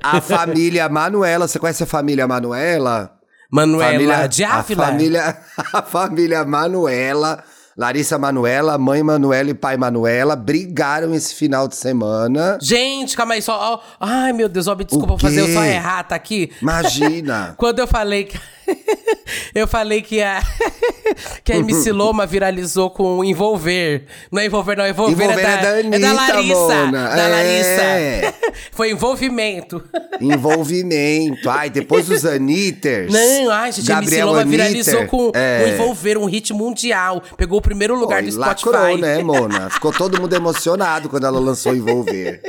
[0.00, 3.18] A família Manuela, você conhece a família Manuela?
[3.50, 4.86] Manuela de a Ávila?
[4.86, 5.36] família,
[5.72, 7.42] a família Manuela,
[7.78, 12.58] Larissa Manuela, mãe Manuela e pai Manuela brigaram esse final de semana.
[12.60, 13.56] Gente, calma aí, só.
[13.56, 13.80] ó.
[14.00, 16.50] Ai, meu Deus, ó, me desculpa fazer eu só errar, tá aqui.
[16.60, 17.54] Imagina.
[17.56, 18.36] Quando eu falei que.
[19.54, 20.42] eu falei que a.
[21.44, 24.06] que a MC Loma viralizou com envolver.
[24.32, 26.54] Não é envolver, não, envolver, Envolver é, da, é da é da Anitta, Larissa.
[26.54, 27.08] Mona.
[27.10, 27.28] Da É.
[27.28, 28.37] Larissa.
[28.72, 29.82] Foi envolvimento.
[30.20, 31.48] Envolvimento.
[31.48, 33.12] Ai, depois dos Anitters.
[33.12, 35.64] Não, ai, gente, a MC Gabriel Loma viralizou com é.
[35.64, 37.22] um envolver, um hit mundial.
[37.36, 38.68] Pegou o primeiro lugar Oi, do Spotify.
[38.68, 39.70] lacrou, né, Mona?
[39.70, 42.40] Ficou todo mundo emocionado quando ela lançou Envolver.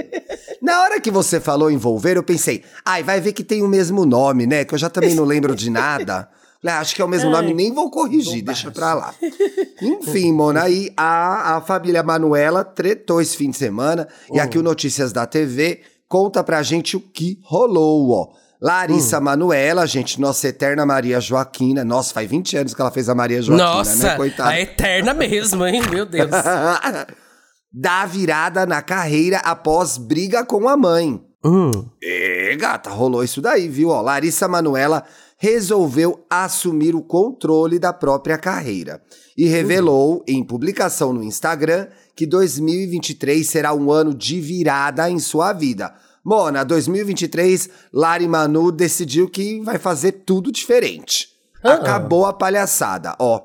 [0.61, 4.05] Na hora que você falou Envolver, eu pensei, ai, vai ver que tem o mesmo
[4.05, 4.65] nome, né?
[4.65, 6.27] Que eu já também não lembro de nada.
[6.65, 9.15] Ah, acho que é o mesmo nome, nem vou corrigir, deixa pra lá.
[9.81, 14.07] Enfim, Mona, aí a, a família Manuela tretou esse fim de semana.
[14.33, 18.27] E aqui o Notícias da TV conta pra gente o que rolou, ó.
[18.61, 21.85] Larissa Manuela, gente, nossa eterna Maria Joaquina.
[21.85, 24.15] Nossa, faz 20 anos que ela fez a Maria Joaquina, Nossa, né?
[24.17, 24.49] Coitada.
[24.49, 25.81] a eterna mesmo, hein?
[25.89, 26.29] Meu Deus.
[27.71, 31.23] Dá virada na carreira após briga com a mãe.
[31.43, 31.71] Hum.
[32.03, 33.89] É, gata, rolou isso daí, viu?
[33.89, 35.05] Ó, Larissa Manuela
[35.37, 39.01] resolveu assumir o controle da própria carreira
[39.37, 45.53] e revelou em publicação no Instagram que 2023 será um ano de virada em sua
[45.53, 45.95] vida.
[46.25, 51.29] Mona, 2023, Lari Manu decidiu que vai fazer tudo diferente.
[51.63, 53.41] Acabou a palhaçada, ó.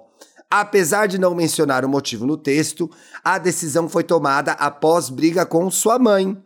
[0.51, 2.91] Apesar de não mencionar o motivo no texto,
[3.23, 6.37] a decisão foi tomada após briga com sua mãe,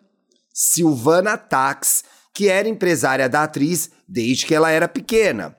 [0.61, 2.03] Silvana Tax,
[2.35, 5.57] que era empresária da atriz desde que ela era pequena.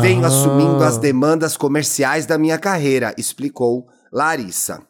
[0.00, 4.82] Venho assumindo as demandas comerciais da minha carreira, explicou Larissa.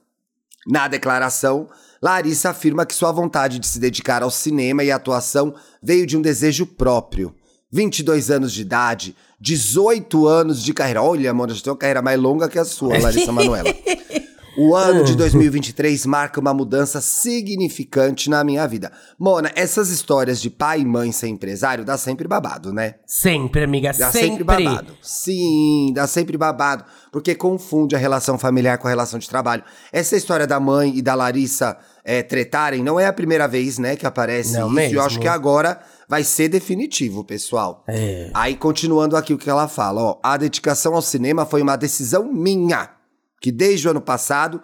[0.67, 1.69] Na declaração,
[2.01, 6.23] Larissa afirma que sua vontade de se dedicar ao cinema e atuação veio de um
[6.23, 7.35] desejo próprio.
[7.71, 11.03] 22 anos de idade, 18 anos de carreira.
[11.03, 13.69] Olha, amor, já tem uma carreira mais longa que a sua, Larissa Manoela.
[14.63, 18.93] O ano de 2023 marca uma mudança significante na minha vida.
[19.19, 22.95] Mona, essas histórias de pai e mãe ser empresário dá sempre babado, né?
[23.05, 24.29] Sempre, amiga, Dá sempre.
[24.29, 24.97] sempre babado.
[25.03, 26.85] Sim, dá sempre babado.
[27.11, 29.65] Porque confunde a relação familiar com a relação de trabalho.
[29.93, 33.97] Essa história da mãe e da Larissa é, tretarem, não é a primeira vez, né,
[33.97, 34.93] que aparece Não isso.
[34.93, 35.23] E eu acho mesmo.
[35.23, 37.85] que agora vai ser definitivo, pessoal.
[37.89, 38.31] É.
[38.33, 40.19] Aí, continuando aqui o que ela fala, ó.
[40.23, 42.89] A dedicação ao cinema foi uma decisão minha,
[43.43, 44.63] que desde o ano passado.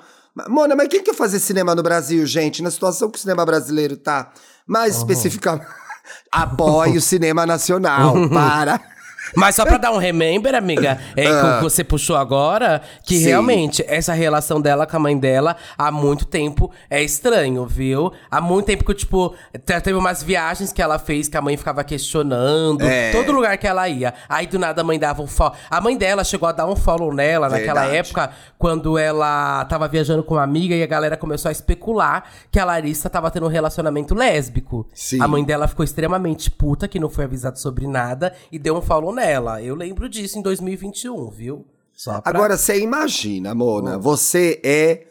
[0.49, 2.63] Mona, mas quem quer fazer cinema no Brasil, gente?
[2.63, 4.33] Na situação que o cinema brasileiro tá,
[4.65, 5.67] mais especificamente.
[6.31, 8.81] Apoie o cinema nacional, para.
[9.37, 11.57] Mas só pra dar um remember, amiga, é Ah.
[11.59, 13.27] que você puxou agora, que Sim.
[13.27, 18.13] realmente essa relação dela com a mãe dela há muito tempo é estranho, viu?
[18.31, 21.57] Há muito tempo que, tipo, te- teve umas viagens que ela fez que a mãe
[21.57, 23.13] ficava questionando, É.
[23.13, 24.15] todo lugar que ela ia.
[24.29, 25.55] Aí do nada a mãe dava um follow.
[25.71, 27.97] A mãe dela chegou a dar um follow nela naquela Verdade.
[27.97, 32.59] época, quando ela tava viajando com uma amiga e a galera começou a especular que
[32.59, 34.87] a Larissa tava tendo um relacionamento lésbico.
[34.95, 35.21] Sim.
[35.21, 38.83] A mãe dela ficou extremamente puta, que não foi avisada sobre nada, e deu um
[38.83, 39.63] follow nela.
[39.63, 41.67] Eu lembro disso em 2021, viu?
[42.05, 42.23] Pra...
[42.25, 45.07] Agora, você imagina, Mona, você é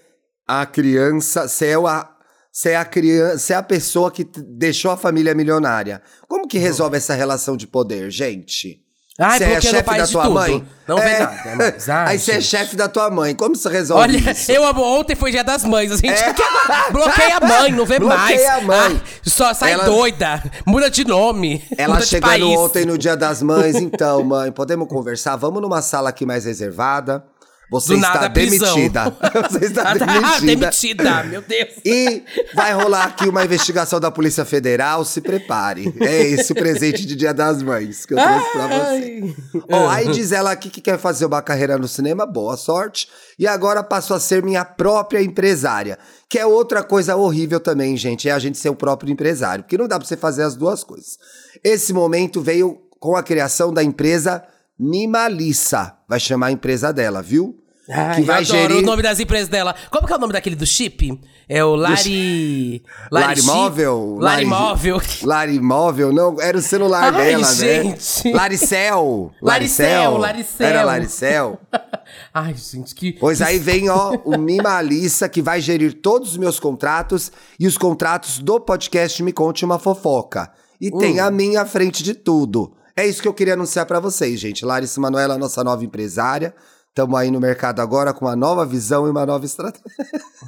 [0.48, 2.14] a criança, você é a.
[2.50, 6.02] Você é a criança, você é a pessoa que deixou a família milionária.
[6.28, 8.84] Como que resolve essa relação de poder, gente?
[9.20, 10.34] Ai, Você é bloqueia chefe da de tua tudo.
[10.36, 10.68] mãe?
[10.88, 11.20] Não vê É.
[11.20, 13.34] nada, mas, ai, Aí você é chefe da tua mãe.
[13.34, 14.52] Como você resolve Olha, isso?
[14.52, 14.84] eu amo.
[14.84, 15.92] Ontem foi dia das mães.
[15.92, 16.34] A gente É.
[16.94, 18.46] bloqueia a mãe, não vê Bloqueia mais.
[18.46, 18.80] a mãe.
[18.80, 20.44] Ai, só sai Ela- doida.
[20.68, 21.64] Muda de nome.
[21.78, 25.36] Ela chegando ontem no Dia das Mães, então, mãe, podemos conversar?
[25.36, 27.24] Vamos numa sala aqui mais reservada.
[27.70, 29.04] Você Do está demitida.
[29.52, 30.46] Você está Ah, demitida.
[30.46, 31.70] demitida, meu Deus.
[31.84, 32.24] E
[32.56, 35.94] vai rolar aqui uma investigação da Polícia Federal, se prepare.
[36.00, 39.36] É esse o presente de Dia das Mães que eu trouxe pra você.
[39.70, 43.10] Ó, aí diz ela aqui que quer fazer uma carreira no cinema, boa sorte.
[43.38, 46.00] E agora passou a ser minha própria empresária.
[46.30, 49.64] Que é outra coisa horrível também, gente, é a gente ser o próprio empresário.
[49.64, 51.18] Porque não dá pra você fazer as duas coisas.
[51.64, 54.44] Esse momento veio com a criação da empresa
[54.80, 55.98] Mimalissa.
[56.08, 57.56] Vai chamar a empresa dela, viu?
[57.90, 58.78] Ai, que vai adoro gerir...
[58.78, 59.74] o nome das empresas dela.
[59.90, 61.18] Como que é o nome daquele do chip?
[61.48, 62.84] É o Lari...
[63.10, 63.42] Lari?
[63.44, 64.18] Móvel?
[64.20, 65.02] Lari Móvel.
[65.24, 68.28] Lari Móvel, não, era o celular Ai, dela, gente.
[68.28, 68.34] né?
[68.34, 69.32] Laricel.
[69.42, 70.68] Laricel, Laricel.
[70.68, 71.60] Era Laricel.
[72.34, 73.14] Ai, gente, que...
[73.14, 77.78] Pois aí vem, ó, o Mimalissa, que vai gerir todos os meus contratos e os
[77.78, 80.52] contratos do podcast Me Conte Uma Fofoca.
[80.82, 80.98] E Hum.
[80.98, 82.74] tem a minha à frente de tudo.
[82.98, 84.66] É isso que eu queria anunciar pra vocês, gente.
[84.66, 86.56] Larissa Manoela, nossa nova empresária.
[86.90, 89.86] Estamos aí no mercado agora com uma nova visão e uma nova estratégia.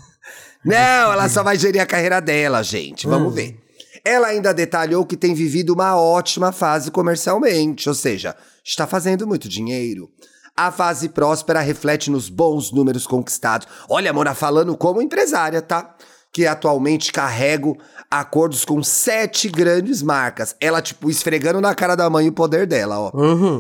[0.66, 3.06] Não, ela só vai gerir a carreira dela, gente.
[3.06, 3.60] Vamos ver.
[4.04, 8.36] Ela ainda detalhou que tem vivido uma ótima fase comercialmente, ou seja,
[8.66, 10.10] está fazendo muito dinheiro.
[10.58, 13.68] A fase próspera reflete nos bons números conquistados.
[13.88, 15.96] Olha, Mona, falando como empresária, tá?
[16.32, 17.78] Que atualmente carrego
[18.10, 20.56] acordos com sete grandes marcas.
[20.62, 23.12] Ela, tipo, esfregando na cara da mãe o poder dela, ó.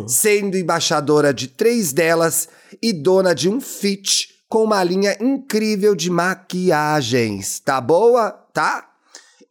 [0.08, 2.47] Sendo embaixadora de três delas
[2.82, 7.60] e dona de um fit com uma linha incrível de maquiagens.
[7.60, 8.32] Tá boa?
[8.53, 8.86] Tá?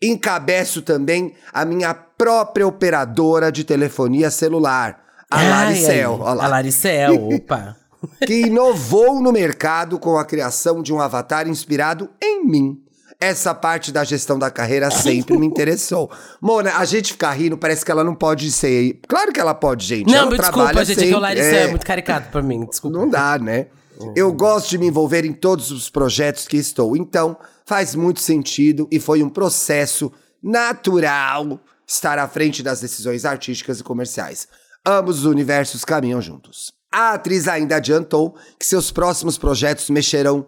[0.00, 5.00] Encabeço também a minha própria operadora de telefonia celular,
[5.30, 6.20] a Ai, Laricel.
[6.24, 7.76] ai, A Laricel, opa.
[8.24, 12.82] que inovou no mercado com a criação de um avatar inspirado em mim.
[13.20, 16.08] Essa parte da gestão da carreira sempre me interessou.
[16.40, 19.00] Mona, a gente ficar rindo, parece que ela não pode ser.
[19.08, 20.06] Claro que ela pode, gente.
[20.06, 21.20] Não, ela desculpa, gente, é que o sempre.
[21.20, 21.62] Laricel é.
[21.62, 22.96] É, muito caricato pra mim, desculpa.
[22.96, 23.66] Não dá, né?
[24.14, 28.86] Eu gosto de me envolver em todos os projetos que estou, então faz muito sentido
[28.92, 34.46] e foi um processo natural estar à frente das decisões artísticas e comerciais.
[34.86, 36.72] Ambos os universos caminham juntos.
[36.92, 40.46] A atriz ainda adiantou que seus próximos projetos mexerão,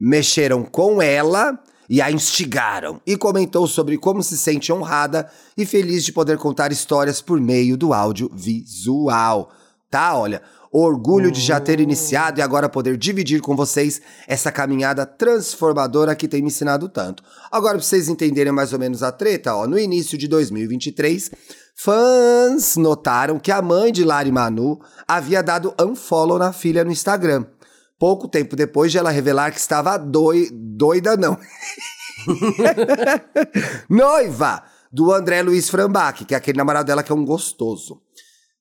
[0.00, 1.58] mexeram com ela
[1.92, 6.72] e a instigaram e comentou sobre como se sente honrada e feliz de poder contar
[6.72, 9.52] histórias por meio do áudio visual.
[9.90, 10.40] Tá, olha,
[10.72, 16.26] orgulho de já ter iniciado e agora poder dividir com vocês essa caminhada transformadora que
[16.26, 17.22] tem me ensinado tanto.
[17.50, 21.30] Agora, pra vocês entenderem mais ou menos a treta, ó, no início de 2023,
[21.74, 27.44] fãs notaram que a mãe de Lari Manu havia dado unfollow na filha no Instagram.
[28.02, 31.38] Pouco tempo depois de ela revelar que estava doi doida, não.
[33.88, 38.02] Noiva do André Luiz Frambach, que é aquele namorado dela que é um gostoso.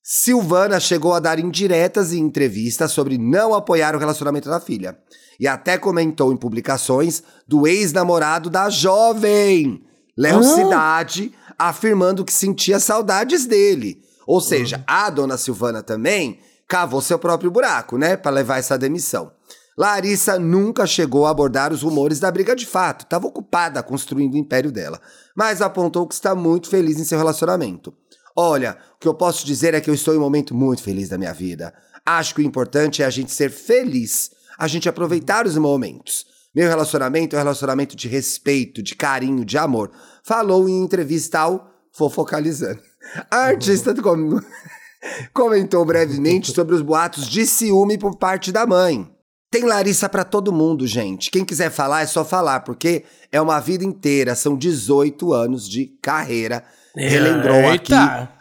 [0.03, 4.95] Silvana chegou a dar indiretas em entrevistas sobre não apoiar o relacionamento da filha.
[5.39, 9.83] E até comentou em publicações do ex-namorado da jovem,
[10.15, 14.03] Léo Cidade, afirmando que sentia saudades dele.
[14.27, 16.39] Ou seja, a dona Silvana também
[16.71, 19.33] cavou seu próprio buraco, né, para levar essa demissão.
[19.77, 24.37] Larissa nunca chegou a abordar os rumores da briga de fato, estava ocupada construindo o
[24.37, 25.01] império dela,
[25.35, 27.93] mas apontou que está muito feliz em seu relacionamento.
[28.33, 31.09] Olha, o que eu posso dizer é que eu estou em um momento muito feliz
[31.09, 31.73] da minha vida.
[32.05, 36.25] Acho que o importante é a gente ser feliz, a gente aproveitar os momentos.
[36.55, 39.91] Meu relacionamento é um relacionamento de respeito, de carinho, de amor.
[40.23, 42.79] Falou em entrevista ao Fofocalizando.
[43.29, 44.39] A artista com-
[45.33, 49.07] comentou brevemente sobre os boatos de ciúme por parte da mãe.
[49.51, 51.29] Tem Larissa pra todo mundo, gente.
[51.29, 55.87] Quem quiser falar é só falar, porque é uma vida inteira, são 18 anos de
[56.01, 56.63] carreira.
[56.95, 57.93] Relembrou aqui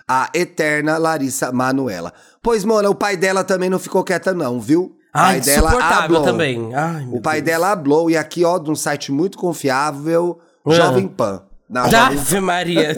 [0.09, 2.13] a eterna Larissa Manuela.
[2.43, 4.97] Pois, Mona, o pai dela também não ficou quieta não, viu?
[5.13, 5.71] Ai, pai dela
[6.05, 6.23] hablou.
[6.23, 6.73] também.
[6.75, 7.47] Ai, O pai Deus.
[7.47, 10.71] dela hablou, e aqui, ó, de um site muito confiável, Ah.
[10.73, 11.43] Jovem Pan.
[11.71, 12.97] Na Ave Maria.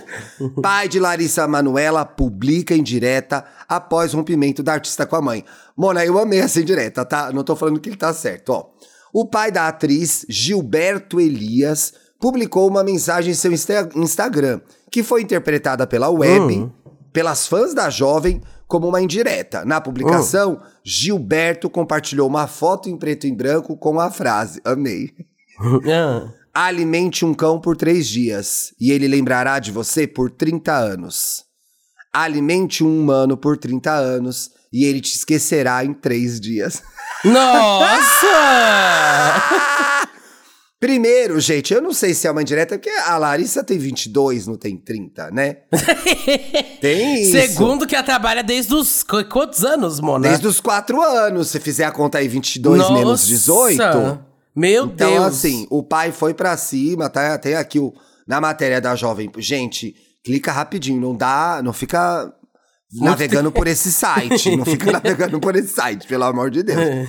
[0.62, 5.44] Pai de Larissa Manuela publica em direta após rompimento da artista com a mãe.
[5.76, 7.30] Mona, eu amei essa indireta, tá?
[7.32, 8.66] Não tô falando que ele tá certo, ó.
[9.12, 15.22] O pai da atriz, Gilberto Elias, publicou uma mensagem em seu Insta- Instagram, que foi
[15.22, 16.70] interpretada pela web,
[17.12, 19.64] pelas fãs da jovem, como uma indireta.
[19.64, 25.10] Na publicação, Gilberto compartilhou uma foto em preto e branco com a frase: Amei.
[25.92, 26.28] Ah.
[26.60, 31.44] Alimente um cão por três dias e ele lembrará de você por 30 anos.
[32.12, 36.82] Alimente um humano por 30 anos e ele te esquecerá em três dias.
[37.24, 38.26] Nossa!
[40.80, 44.56] Primeiro, gente, eu não sei se é uma indireta, porque a Larissa tem 22, não
[44.56, 45.58] tem 30, né?
[46.80, 47.32] tem isso.
[47.32, 50.28] Segundo que ela trabalha desde os qu- quantos anos, Mona?
[50.28, 51.50] Desde os 4 anos.
[51.50, 53.26] Se fizer a conta aí 22 menos Nossa!
[53.28, 54.27] 18.
[54.58, 55.24] Meu Então, Deus.
[55.24, 57.38] assim, o pai foi pra cima, tá?
[57.38, 57.94] Tem aqui o,
[58.26, 59.30] na matéria da jovem.
[59.38, 59.94] Gente,
[60.24, 62.32] clica rapidinho, não dá, não fica
[62.92, 64.56] navegando por esse site.
[64.56, 67.08] Não fica navegando por esse site, pelo amor de Deus.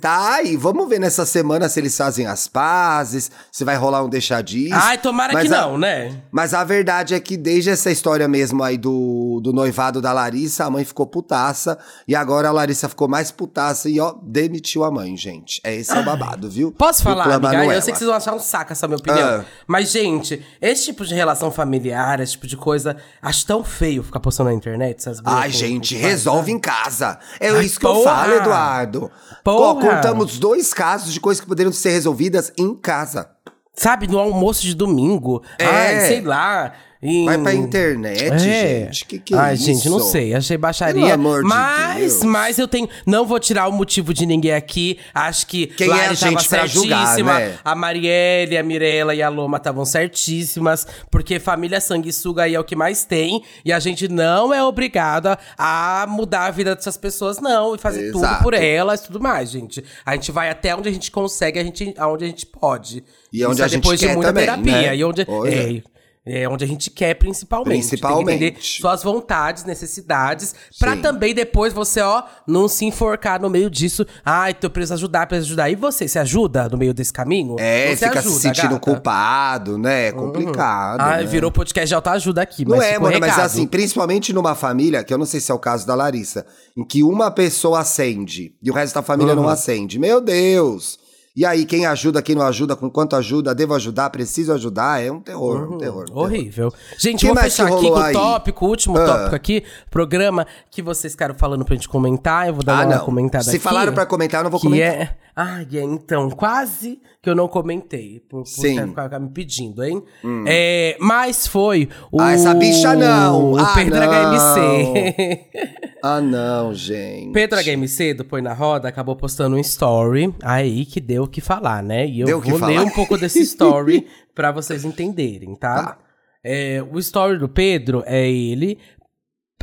[0.00, 4.08] Tá aí, vamos ver nessa semana se eles fazem as pazes, se vai rolar um
[4.08, 4.74] deixar disso.
[4.74, 6.22] Ai, tomara Mas que a- não, né?
[6.30, 10.64] Mas a verdade é que desde essa história mesmo aí do, do noivado da Larissa,
[10.64, 11.78] a mãe ficou putaça.
[12.06, 15.60] E agora a Larissa ficou mais putaça e, ó, demitiu a mãe, gente.
[15.64, 16.72] É esse é o babado, viu?
[16.72, 17.52] Posso falar, clã amiga?
[17.52, 17.74] Manuela.
[17.74, 19.40] Eu sei que vocês vão achar um saco essa minha opinião.
[19.40, 19.44] Ah.
[19.66, 24.20] Mas, gente, esse tipo de relação familiar, esse tipo de coisa, acho tão feio ficar
[24.20, 25.56] postando na internet essas Ai, coisas.
[25.60, 27.18] gente, resolve em casa.
[27.40, 28.04] É Ai, isso que eu porra!
[28.04, 29.10] falo, Eduardo.
[29.44, 29.66] Porra!
[29.66, 33.30] Ó, contamos dois casos de coisas que poderiam ser resolvidas em casa.
[33.74, 35.42] Sabe, no almoço de domingo.
[35.58, 35.64] É.
[35.66, 36.72] Ai, sei lá.
[37.02, 38.38] Em- Vai pra internet, É.
[38.86, 39.04] gente.
[39.06, 39.64] Que que é Ai, isso?
[39.64, 40.34] gente, não sei.
[40.34, 41.00] Achei baixaria.
[41.02, 42.22] Pelo amor de mas, Deus.
[42.24, 42.88] mas eu tenho.
[43.04, 44.98] Não vou tirar o motivo de ninguém aqui.
[45.12, 47.38] Acho que Quem é a Lari tava gente pra julgar, certíssima.
[47.38, 47.58] né?
[47.64, 50.86] A Marielle, a Mirella e a Loma estavam certíssimas.
[51.10, 53.42] Porque família sanguessuga aí é o que mais tem.
[53.64, 57.74] E a gente não é obrigada a mudar a vida dessas pessoas, não.
[57.74, 58.42] E fazer tudo Exato.
[58.42, 59.84] por elas e tudo mais, gente.
[60.06, 63.02] A gente vai até onde a gente consegue, a gente, aonde a gente pode.
[63.32, 64.72] E onde Isso a é gente depois de quer muita também, terapia.
[64.90, 64.96] né?
[64.96, 65.50] E onde, Olha.
[65.50, 65.82] é,
[66.24, 67.68] é onde a gente quer, principalmente.
[67.88, 68.26] Principalmente.
[68.26, 71.02] Tem que entender suas vontades, necessidades, pra Sim.
[71.02, 74.06] também depois você, ó, não se enforcar no meio disso.
[74.24, 75.70] Ai, tô preciso ajudar, preciso ajudar.
[75.70, 77.56] E você, se ajuda no meio desse caminho?
[77.58, 78.80] É, fica ajuda, se sentindo gata?
[78.80, 80.08] culpado, né?
[80.08, 81.00] É complicado.
[81.00, 81.26] Ai, né?
[81.28, 83.46] virou podcast de autoajuda aqui, Não é, mano, mas recado.
[83.46, 86.84] assim, principalmente numa família, que eu não sei se é o caso da Larissa, em
[86.84, 89.42] que uma pessoa acende e o resto da família Uhum.
[89.42, 89.98] não acende.
[89.98, 91.01] Meu Deus!
[91.34, 95.10] E aí, quem ajuda, quem não ajuda, com quanto ajuda, devo ajudar, preciso ajudar, é
[95.10, 96.02] um terror, um terror.
[96.02, 96.04] um terror.
[96.10, 96.22] Uhum.
[96.24, 96.72] Horrível.
[96.98, 99.06] Gente, Que vou mais fechar aqui com o tópico, o último Ah.
[99.06, 102.48] tópico aqui, programa que vocês ficaram falando pra gente comentar.
[102.48, 103.04] Eu vou dar Ah, uma não.
[103.06, 103.58] comentada Se aqui.
[103.60, 104.86] falaram pra comentar, eu não vou comentar.
[104.86, 105.16] É...
[105.34, 108.20] Ai, é, então, quase que eu não comentei.
[108.28, 108.78] Por, por Sim.
[108.80, 108.88] Hum.
[108.88, 110.02] ficar me pedindo, hein?
[110.46, 112.20] É, mas foi o.
[112.20, 113.52] Ah, essa bicha não.
[113.52, 114.08] O Ah, Pedro não.
[114.08, 115.50] HMC.
[116.04, 117.30] Ah, não, gente.
[117.32, 121.40] Pedro HMC do Põe na Roda acabou postando um story aí que deu o que
[121.40, 122.04] falar, né?
[122.08, 125.76] E eu Deu vou ler um pouco desse story pra vocês entenderem, tá?
[125.84, 125.98] Tá.
[126.42, 128.80] É, o story do Pedro é ele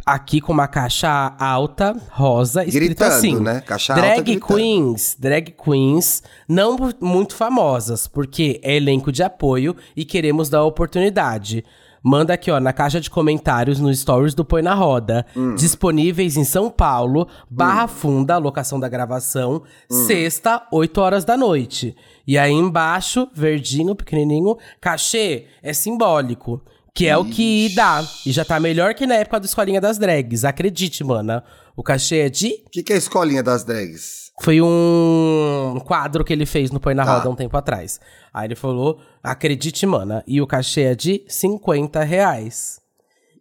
[0.06, 3.40] aqui com uma caixa alta, rosa, escrito Gritando, assim.
[3.40, 3.62] né?
[3.62, 4.54] Caixa alta drag gritando.
[4.56, 10.64] queens, drag queens, não mu- muito famosas, porque é elenco de apoio e queremos dar
[10.64, 11.64] oportunidade.
[12.02, 15.26] Manda aqui, ó, na caixa de comentários no stories do Põe na Roda.
[15.36, 15.56] Hum.
[15.56, 20.06] Disponíveis em São Paulo, Barra Funda, locação da gravação, Hum.
[20.08, 21.94] sexta, 8 horas da noite.
[22.26, 26.62] E aí embaixo, verdinho, pequenininho, cachê é simbólico.
[27.00, 28.06] Que é o que dá.
[28.26, 30.44] E já tá melhor que na época do Escolinha das Drags.
[30.44, 31.42] Acredite, mana.
[31.74, 34.30] O cachê é de O que, que é escolinha das drags?
[34.42, 37.16] foi um quadro que ele fez no Põe na Tá.
[37.16, 38.02] Roda um tempo atrás.
[38.34, 40.24] Aí ele falou, acredite, mana.
[40.28, 42.82] E o cachê é de 50 reais.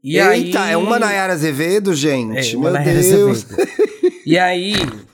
[0.04, 0.72] E Eita, aí...
[0.72, 2.54] é uma Nayara Azevedo, gente.
[2.54, 3.44] É, Meu Deus.
[4.24, 4.74] E aí,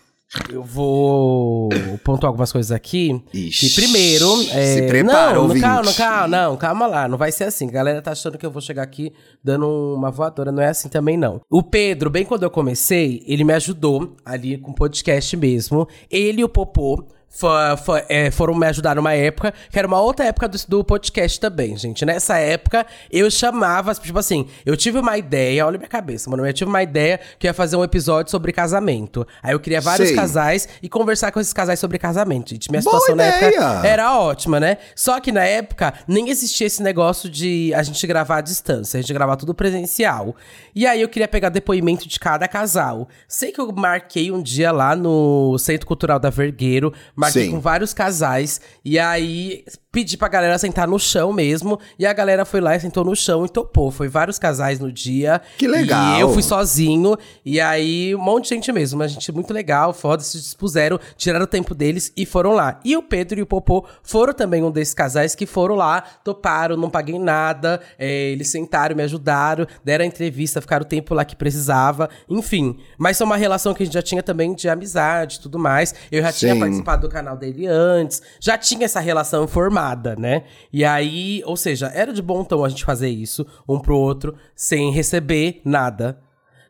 [0.50, 1.68] eu vou
[2.02, 3.22] pontuar algumas coisas aqui.
[3.32, 4.26] Ixi, que primeiro.
[4.50, 4.74] É...
[4.74, 7.08] se prepara, não, não, calma, calma, não, calma lá.
[7.08, 7.68] Não vai ser assim.
[7.68, 10.50] A galera tá achando que eu vou chegar aqui dando uma voadora.
[10.50, 11.40] Não é assim também, não.
[11.50, 15.88] O Pedro, bem quando eu comecei, ele me ajudou ali com o podcast mesmo.
[16.10, 17.48] Ele e o Popô fo-
[17.84, 21.38] fo- é, foram me ajudar numa época, que era uma outra época do, do podcast
[21.40, 22.04] também, gente.
[22.04, 26.46] Nessa época, eu chamava, tipo assim, eu tive uma ideia, olha minha cabeça, mano.
[26.46, 29.26] Eu tive uma ideia que eu ia fazer um episódio sobre casamento.
[29.42, 30.16] Aí eu queria vários Sei.
[30.16, 32.70] casais e conversar com esses casais sobre casamento, gente.
[32.70, 33.80] Minha Boa situação na época ideia!
[33.84, 34.78] era ótima, né?
[34.94, 39.00] Só que na época nem existia esse negócio de a gente gravar à distância, a
[39.00, 40.34] gente gravar tudo presencial.
[40.74, 43.08] E aí eu queria pegar depoimento de cada casal.
[43.28, 46.92] Sei que eu marquei um dia lá no Centro Cultural da Vergueiro,
[47.24, 47.50] marquei Sim.
[47.52, 52.44] com vários casais, e aí pedi pra galera sentar no chão mesmo, e a galera
[52.44, 53.92] foi lá e sentou no chão e topou.
[53.92, 55.40] Foi vários casais no dia.
[55.56, 56.16] Que legal!
[56.16, 59.92] E eu fui sozinho, e aí um monte de gente mesmo, uma gente muito legal,
[59.92, 62.80] foda, se dispuseram, tiraram o tempo deles e foram lá.
[62.84, 66.76] E o Pedro e o Popô foram também um desses casais que foram lá, toparam,
[66.76, 71.24] não paguei nada, é, eles sentaram, me ajudaram, deram a entrevista, ficaram o tempo lá
[71.24, 72.78] que precisava, enfim.
[72.98, 75.94] Mas é uma relação que a gente já tinha também de amizade e tudo mais.
[76.10, 76.60] Eu já tinha Sim.
[76.60, 80.44] participado do canal dele antes, já tinha essa relação formada, né?
[80.72, 84.34] E aí, ou seja, era de bom tom a gente fazer isso, um pro outro,
[84.54, 86.18] sem receber nada.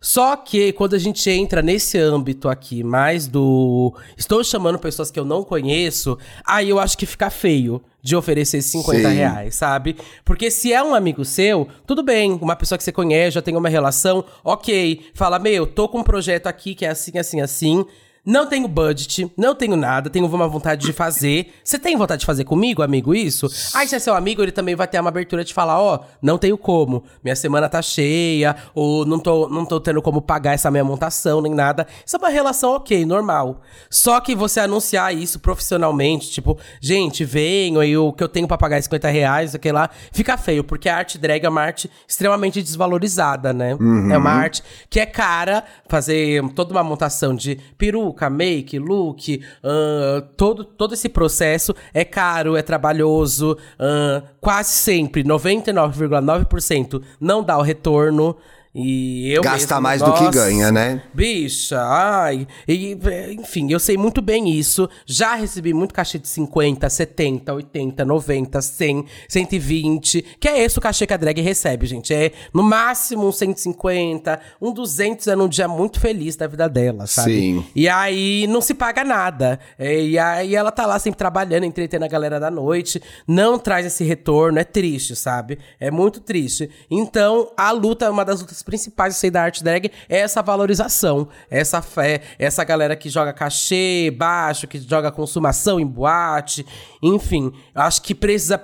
[0.04, 3.96] Só que quando a gente entra nesse âmbito aqui, mais do.
[4.18, 8.60] Estou chamando pessoas que eu não conheço, aí eu acho que fica feio de oferecer
[8.60, 9.14] 50 Sim.
[9.14, 9.96] reais, sabe?
[10.22, 13.56] Porque se é um amigo seu, tudo bem, uma pessoa que você conhece, já tem
[13.56, 15.06] uma relação, ok.
[15.14, 17.86] Fala, meu, tô com um projeto aqui que é assim, assim, assim.
[18.26, 21.52] Não tenho budget, não tenho nada, tenho uma vontade de fazer.
[21.62, 23.46] Você tem vontade de fazer comigo, amigo, isso?
[23.74, 26.38] Aí, se é seu amigo, ele também vai ter uma abertura de falar: Ó, não
[26.38, 30.70] tenho como, minha semana tá cheia, ou não tô, não tô tendo como pagar essa
[30.70, 31.86] minha montação, nem nada.
[32.06, 33.60] Isso é uma relação ok, normal.
[33.90, 38.56] Só que você anunciar isso profissionalmente, tipo, gente, venham aí o que eu tenho pra
[38.56, 41.90] pagar é 50 reais, sei lá, fica feio, porque a arte drag é uma arte
[42.08, 43.76] extremamente desvalorizada, né?
[44.10, 50.22] É uma arte que é cara, fazer toda uma montação de peruca, make, look, ahn,
[50.36, 57.62] todo, todo esse processo é caro, é trabalhoso, ahn, quase sempre, 99,9% não dá o
[57.62, 58.36] retorno.
[58.74, 61.00] E eu Gasta mesmo, mais do que nossa, ganha, né?
[61.14, 62.44] Bicha, ai.
[62.66, 62.98] E,
[63.38, 64.88] enfim, eu sei muito bem isso.
[65.06, 70.24] Já recebi muito cachê de 50, 70, 80, 90, 100, 120.
[70.40, 72.12] Que é esse o cachê que a drag recebe, gente.
[72.12, 77.06] É no máximo um 150, um 200 é num dia muito feliz da vida dela,
[77.06, 77.30] sabe?
[77.30, 77.66] Sim.
[77.76, 79.60] E aí não se paga nada.
[79.78, 83.00] É, e aí ela tá lá sempre trabalhando, entretendo a galera da noite.
[83.24, 84.58] Não traz esse retorno.
[84.58, 85.60] É triste, sabe?
[85.78, 86.68] É muito triste.
[86.90, 91.28] Então, a luta, uma das lutas principais eu sei, da arte drag é essa valorização.
[91.50, 96.66] Essa fé, essa galera que joga cachê baixo, que joga consumação em boate.
[97.02, 98.58] Enfim, eu acho que precisa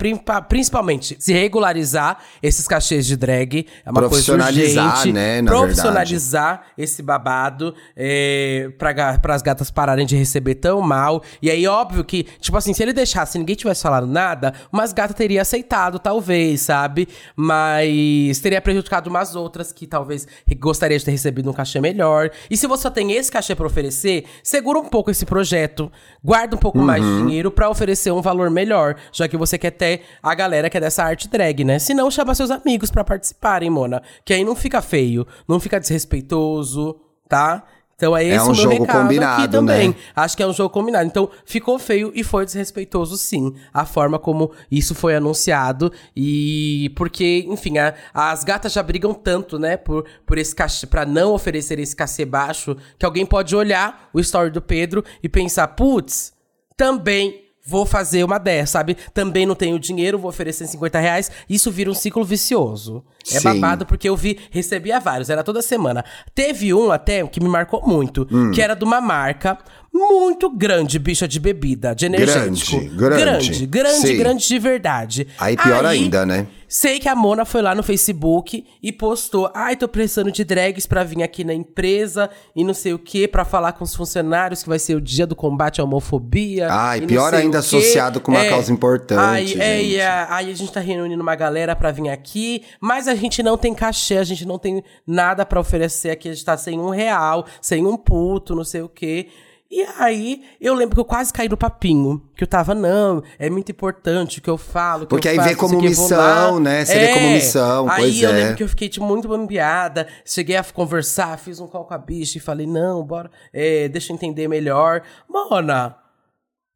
[0.49, 3.67] principalmente se regularizar esses cachês de drag.
[3.85, 5.13] É uma coisa Profissionalizar, urgente.
[5.13, 11.23] né, na Profissionalizar esse babado é, para as gatas pararem de receber tão mal.
[11.43, 15.17] E aí, óbvio que, tipo assim, se ele deixasse ninguém tivesse falado nada, umas gatas
[15.17, 17.09] teria aceitado, talvez, sabe?
[17.37, 20.27] Mas teria prejudicado umas outras que talvez
[20.59, 22.31] gostaria de ter recebido um cachê melhor.
[22.51, 25.93] E se você só tem esse cachê pra oferecer, segura um pouco esse projeto,
[26.25, 29.73] guarda um pouco mais de dinheiro pra oferecer um valor melhor, já que você quer
[29.73, 31.79] ter a galera que é dessa arte drag, né?
[31.79, 34.03] Se não, chama seus amigos pra participarem, Mona.
[34.25, 37.65] Que aí não fica feio, não fica desrespeitoso, tá?
[38.01, 39.89] Então é esse um o meu jogo recado aqui combinado, também.
[39.91, 39.95] né?
[40.17, 41.05] Acho que é um jogo combinado.
[41.07, 43.55] Então, ficou feio e foi desrespeitoso, sim.
[43.75, 45.93] A forma como isso foi anunciado.
[46.17, 49.77] E porque, enfim, a- as gatas já brigam tanto, né?
[49.77, 54.21] Por, por esse cachê, pra não oferecer esse cachê baixo, que alguém pode olhar o
[54.21, 56.33] story do Pedro e pensar, putz,
[56.77, 57.50] também.
[57.71, 58.97] Vou fazer uma dessa, sabe?
[59.15, 61.31] Também não tenho dinheiro, vou oferecer 50 reais.
[61.49, 63.05] Isso vira um ciclo vicioso.
[63.31, 63.45] É Sim.
[63.45, 66.05] babado porque eu vi, recebia vários, era toda semana.
[66.35, 68.51] Teve um até que me marcou muito, Hum.
[68.51, 69.57] que era de uma marca
[69.95, 72.81] muito grande, bicha de bebida, de energético.
[72.81, 73.21] Grande, grande.
[73.21, 75.27] Grande, grande, grande de verdade.
[75.39, 76.47] Aí pior ainda, né?
[76.73, 80.87] Sei que a Mona foi lá no Facebook e postou: Ai, tô precisando de drags
[80.87, 84.63] pra vir aqui na empresa e não sei o que, pra falar com os funcionários
[84.63, 86.69] que vai ser o dia do combate à homofobia.
[86.71, 90.33] Ai, e pior ainda o quê." associado com uma causa importante, Aí, é, e a-
[90.37, 93.75] aí a gente tá reunindo uma galera pra vir aqui, mas a gente não tem
[93.75, 97.45] cachê, a gente não tem nada pra oferecer aqui, a gente tá sem um real,
[97.61, 99.27] sem um puto, não sei o quê.
[99.71, 102.21] E aí, eu lembro que eu quase caí no papinho.
[102.35, 105.03] Que eu tava, não, é muito importante o que eu falo.
[105.03, 106.85] que Porque eu aí faço, vê como missão, né?
[106.85, 108.33] Você vê como missão, Aí pois eu é.
[108.33, 110.09] lembro que eu fiquei, tipo, muito bambeada.
[110.25, 114.13] Cheguei a conversar, fiz um call com a bicha e falei, não, bora, é, deixa
[114.13, 115.03] eu entender melhor.
[115.29, 115.97] Mona,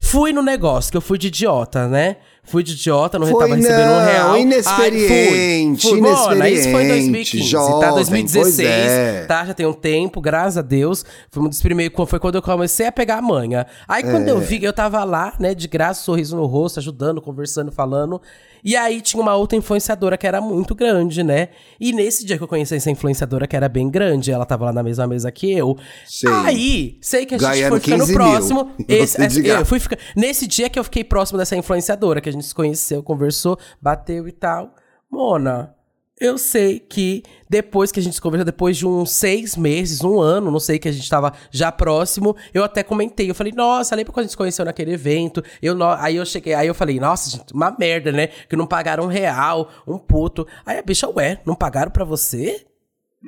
[0.04, 2.18] Fui no negócio, que eu fui de idiota, né?
[2.46, 4.36] Fui de idiota, não Foi tava recebendo um não, real.
[4.38, 6.00] inexperiente, Ai, fui, fui.
[6.00, 7.92] Mona, isso foi em inexperiente, 2015, jovem, tá?
[7.92, 9.24] pois 2016, é.
[9.26, 9.44] tá?
[9.46, 11.04] Já tem um tempo, graças a Deus.
[11.30, 13.66] Foi um dos primeiros, foi quando eu comecei a pegar a manha.
[13.88, 14.30] Aí quando É.
[14.30, 18.20] eu vi, eu tava lá, né, de graça, sorriso no rosto, ajudando, conversando, falando.
[18.64, 21.48] E aí tinha uma outra influenciadora que era muito grande, né?
[21.78, 24.72] E nesse dia que eu conheci essa influenciadora que era bem grande, ela tava lá
[24.72, 25.76] na mesma mesa que eu.
[26.06, 26.30] Sei.
[26.32, 28.18] Aí, sei que a gente Ganhando foi ficando 15 mil.
[28.18, 28.70] próximo.
[28.88, 29.78] Esse, essa- eu fui
[30.16, 34.26] nesse dia que eu fiquei próximo dessa influenciadora, que a gente se conheceu, conversou, bateu
[34.26, 34.74] e tal.
[35.10, 35.74] Mona,
[36.24, 40.20] eu sei que depois que a gente se conversou, depois de uns seis meses, um
[40.20, 43.30] ano, não sei, que a gente tava já próximo, eu até comentei.
[43.30, 45.42] Eu falei, nossa, lembra quando a gente se conheceu naquele evento?
[45.62, 48.28] Eu, no- Aí eu cheguei, aí eu falei, nossa, gente, uma merda, né?
[48.48, 50.46] Que não pagaram um real, um puto.
[50.66, 52.64] Aí a bicha, ué, não pagaram pra você?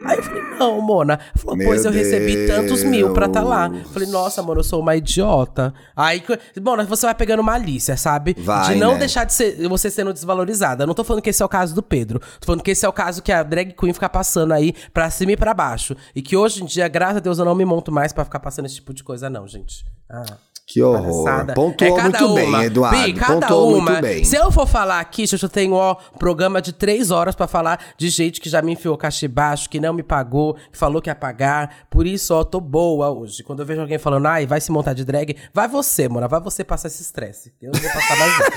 [0.05, 1.19] Aí eu falei, não, Mona.
[1.37, 3.69] Falou, Meu pois eu recebi tantos mil pra tá lá.
[3.69, 3.85] Deus.
[3.85, 5.73] Eu falei, nossa, mano, eu sou uma idiota.
[5.95, 6.23] Aí,
[6.61, 8.37] Mona, você vai pegando malícia, sabe?
[8.39, 8.99] Vai, de não né?
[8.99, 10.83] deixar de ser você sendo desvalorizada.
[10.83, 12.19] Eu não tô falando que esse é o caso do Pedro.
[12.19, 15.11] Tô falando que esse é o caso que a drag queen fica passando aí pra
[15.11, 15.97] cima e pra baixo.
[16.15, 18.41] E que hoje em dia, graças a Deus, eu não me monto mais pra ficar
[18.41, 19.85] passando esse tipo de coisa, não, gente.
[20.11, 20.25] Ah.
[20.67, 21.25] Que horror.
[21.25, 21.55] Palhaçada.
[21.55, 22.65] Pontuou É cada muito bem, uma.
[22.65, 23.03] Eduardo.
[23.05, 23.91] Bi, cada Pontuou uma.
[23.93, 24.25] muito bem.
[24.25, 27.79] Se eu for falar aqui, gente, eu tenho ó, programa de três horas pra falar
[27.97, 31.09] de gente que já me enfiou caixa baixo, que não me pagou, que falou que
[31.09, 31.87] ia pagar.
[31.89, 33.45] Por isso, ó, tô boa hoje.
[33.45, 36.41] Quando eu vejo alguém falando, ai, vai se montar de drag, vai você, mora, vai
[36.41, 37.53] você passar esse estresse.
[37.63, 38.57] Eu não vou passar mais nada.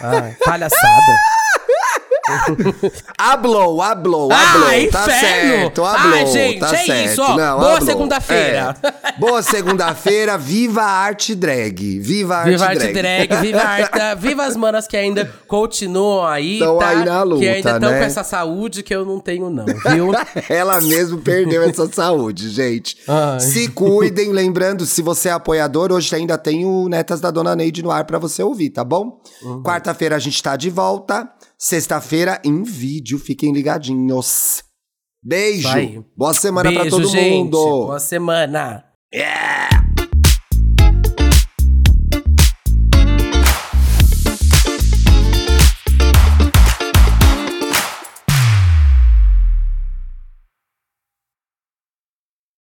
[0.24, 1.12] Ai, palhaçada.
[3.18, 4.68] Hablou, hablou, Ah, hablou.
[4.90, 5.08] tá inferno!
[5.10, 5.84] certo.
[5.84, 7.10] Ai, gente, tá é certo.
[7.12, 7.36] isso, ó.
[7.36, 8.76] Não, Boa segunda-feira.
[8.82, 9.12] É.
[9.18, 12.00] Boa segunda-feira, viva a arte drag.
[12.00, 12.92] Viva a arte Viva drag.
[12.92, 16.88] drag, viva a arte, viva as manas que ainda continuam aí, Tão tá?
[16.88, 17.98] aí na luta, que ainda estão né?
[17.98, 20.12] com essa saúde que eu não tenho não, viu?
[20.48, 22.96] Ela mesmo perdeu essa saúde, gente.
[23.06, 23.40] Ai.
[23.40, 27.82] Se cuidem, lembrando, se você é apoiador, hoje ainda tem o Netas da Dona Neide
[27.82, 29.20] no ar pra você ouvir, tá bom?
[29.42, 29.62] Uhum.
[29.62, 31.28] Quarta-feira a gente tá de volta.
[31.66, 34.62] Sexta-feira em vídeo, fiquem ligadinhos.
[35.24, 35.66] Beijo.
[35.66, 36.04] Vai.
[36.14, 37.30] Boa semana pra Beijo, todo gente.
[37.30, 37.56] mundo.
[37.86, 38.84] Boa semana.
[39.14, 39.83] Yeah!